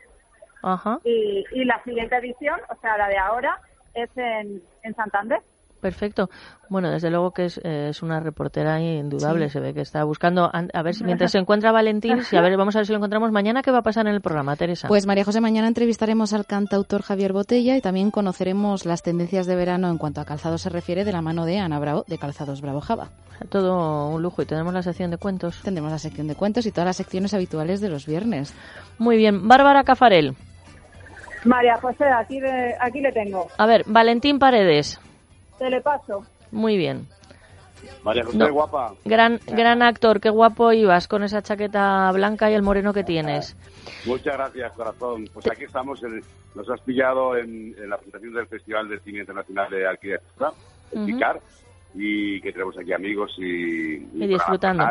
[0.65, 0.99] Ajá.
[1.03, 3.59] Y, y la siguiente edición, o sea, la de ahora,
[3.93, 5.39] es en, en Santander.
[5.85, 6.31] Perfecto.
[6.67, 9.49] Bueno, desde luego que es, es una reportera indudable.
[9.49, 12.57] Se ve que está buscando, a ver si mientras se encuentra Valentín, si a ver,
[12.57, 13.61] vamos a ver si lo encontramos mañana.
[13.61, 14.87] ¿Qué va a pasar en el programa, Teresa?
[14.87, 19.55] Pues María José, mañana entrevistaremos al cantautor Javier Botella y también conoceremos las tendencias de
[19.55, 22.61] verano en cuanto a calzado se refiere de la mano de Ana Bravo, de Calzados
[22.61, 23.09] Bravo Java.
[23.49, 24.41] Todo un lujo.
[24.41, 25.61] Y tenemos la sección de cuentos.
[25.61, 28.55] Tendremos la sección de cuentos y todas las secciones habituales de los viernes.
[28.97, 29.47] Muy bien.
[29.47, 30.35] Bárbara Cafarel.
[31.45, 32.39] María José, aquí,
[32.79, 33.47] aquí le tengo.
[33.57, 34.99] A ver, Valentín Paredes.
[35.57, 36.25] Te le paso.
[36.51, 37.07] Muy bien.
[38.03, 38.93] María José, guapa.
[39.05, 43.55] Gran, gran actor, qué guapo ibas con esa chaqueta blanca y el moreno que tienes.
[44.05, 45.29] Muchas gracias, corazón.
[45.33, 46.01] Pues aquí estamos,
[46.55, 50.51] nos has pillado en, la presentación del Festival de Cine Internacional de Arquitectura,
[50.93, 51.39] el PICAR,
[51.93, 54.83] y que tenemos aquí amigos y, y, disfrutando.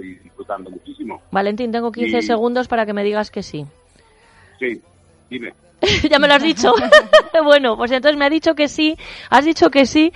[0.00, 1.22] y disfrutando muchísimo.
[1.30, 3.66] Valentín, tengo 15 segundos para que me digas que sí.
[4.58, 4.80] Sí,
[5.28, 5.52] dime.
[6.10, 6.74] ya me lo has dicho.
[7.44, 8.96] bueno, pues entonces me ha dicho que sí,
[9.30, 10.12] has dicho que sí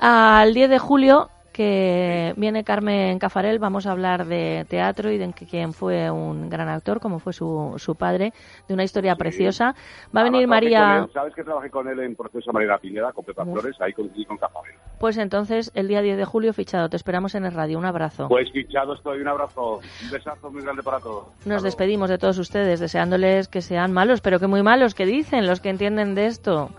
[0.00, 5.32] al 10 de julio que viene Carmen Cafarel, vamos a hablar de teatro y de
[5.32, 8.32] quién fue un gran actor, como fue su, su padre,
[8.68, 9.74] de una historia preciosa.
[10.16, 11.08] Va a venir María...
[11.12, 13.74] ¿Sabes que trabajé con él en Proceso María Pineda, con Pepa Flores?
[13.80, 14.76] Ahí coincidí con Cafarel.
[15.00, 16.88] Pues entonces, el día 10 de julio, fichado.
[16.88, 17.76] Te esperamos en el radio.
[17.76, 18.28] Un abrazo.
[18.28, 19.20] Pues fichado estoy.
[19.20, 19.80] Un abrazo.
[20.04, 21.26] Un besazo muy grande para todos.
[21.44, 25.48] Nos despedimos de todos ustedes, deseándoles que sean malos, pero que muy malos, que dicen
[25.48, 26.70] los que entienden de esto,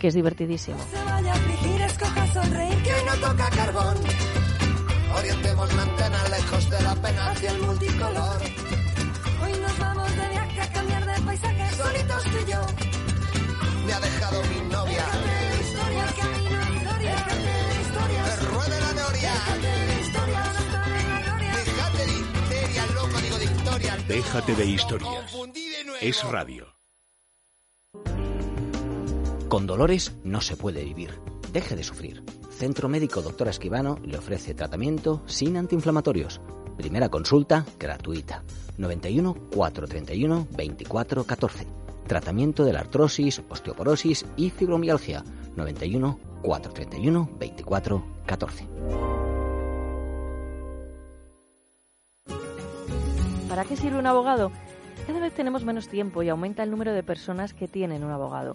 [0.00, 0.78] que es divertidísimo.
[3.40, 3.65] apenas
[7.40, 8.42] y el multicolor.
[9.42, 12.66] Hoy nos vamos de viaje a cambiar de paisaje, solitos tú y yo.
[13.86, 15.04] Me ha dejado mi novia.
[15.60, 17.24] Historia, camino a historia.
[18.24, 19.34] Que ruede la teoría.
[22.48, 23.96] Déjate de loco, digo de historia.
[24.08, 25.36] Déjate de historias.
[26.00, 26.66] Es radio.
[29.48, 31.20] Con dolores no se puede vivir.
[31.52, 32.24] Deje de sufrir.
[32.50, 36.40] Centro Médico Doctora Esquivano le ofrece tratamiento sin antiinflamatorios.
[36.76, 38.42] Primera consulta gratuita.
[38.78, 41.66] 91 431 24 14.
[42.06, 45.24] Tratamiento de la artrosis, osteoporosis y fibromialgia.
[45.56, 48.68] 91 431 24 14.
[53.48, 54.52] ¿Para qué sirve un abogado?
[55.06, 58.54] Cada vez tenemos menos tiempo y aumenta el número de personas que tienen un abogado.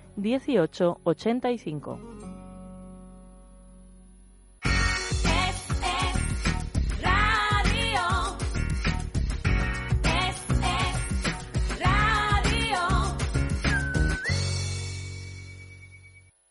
[0.17, 2.20] 1885.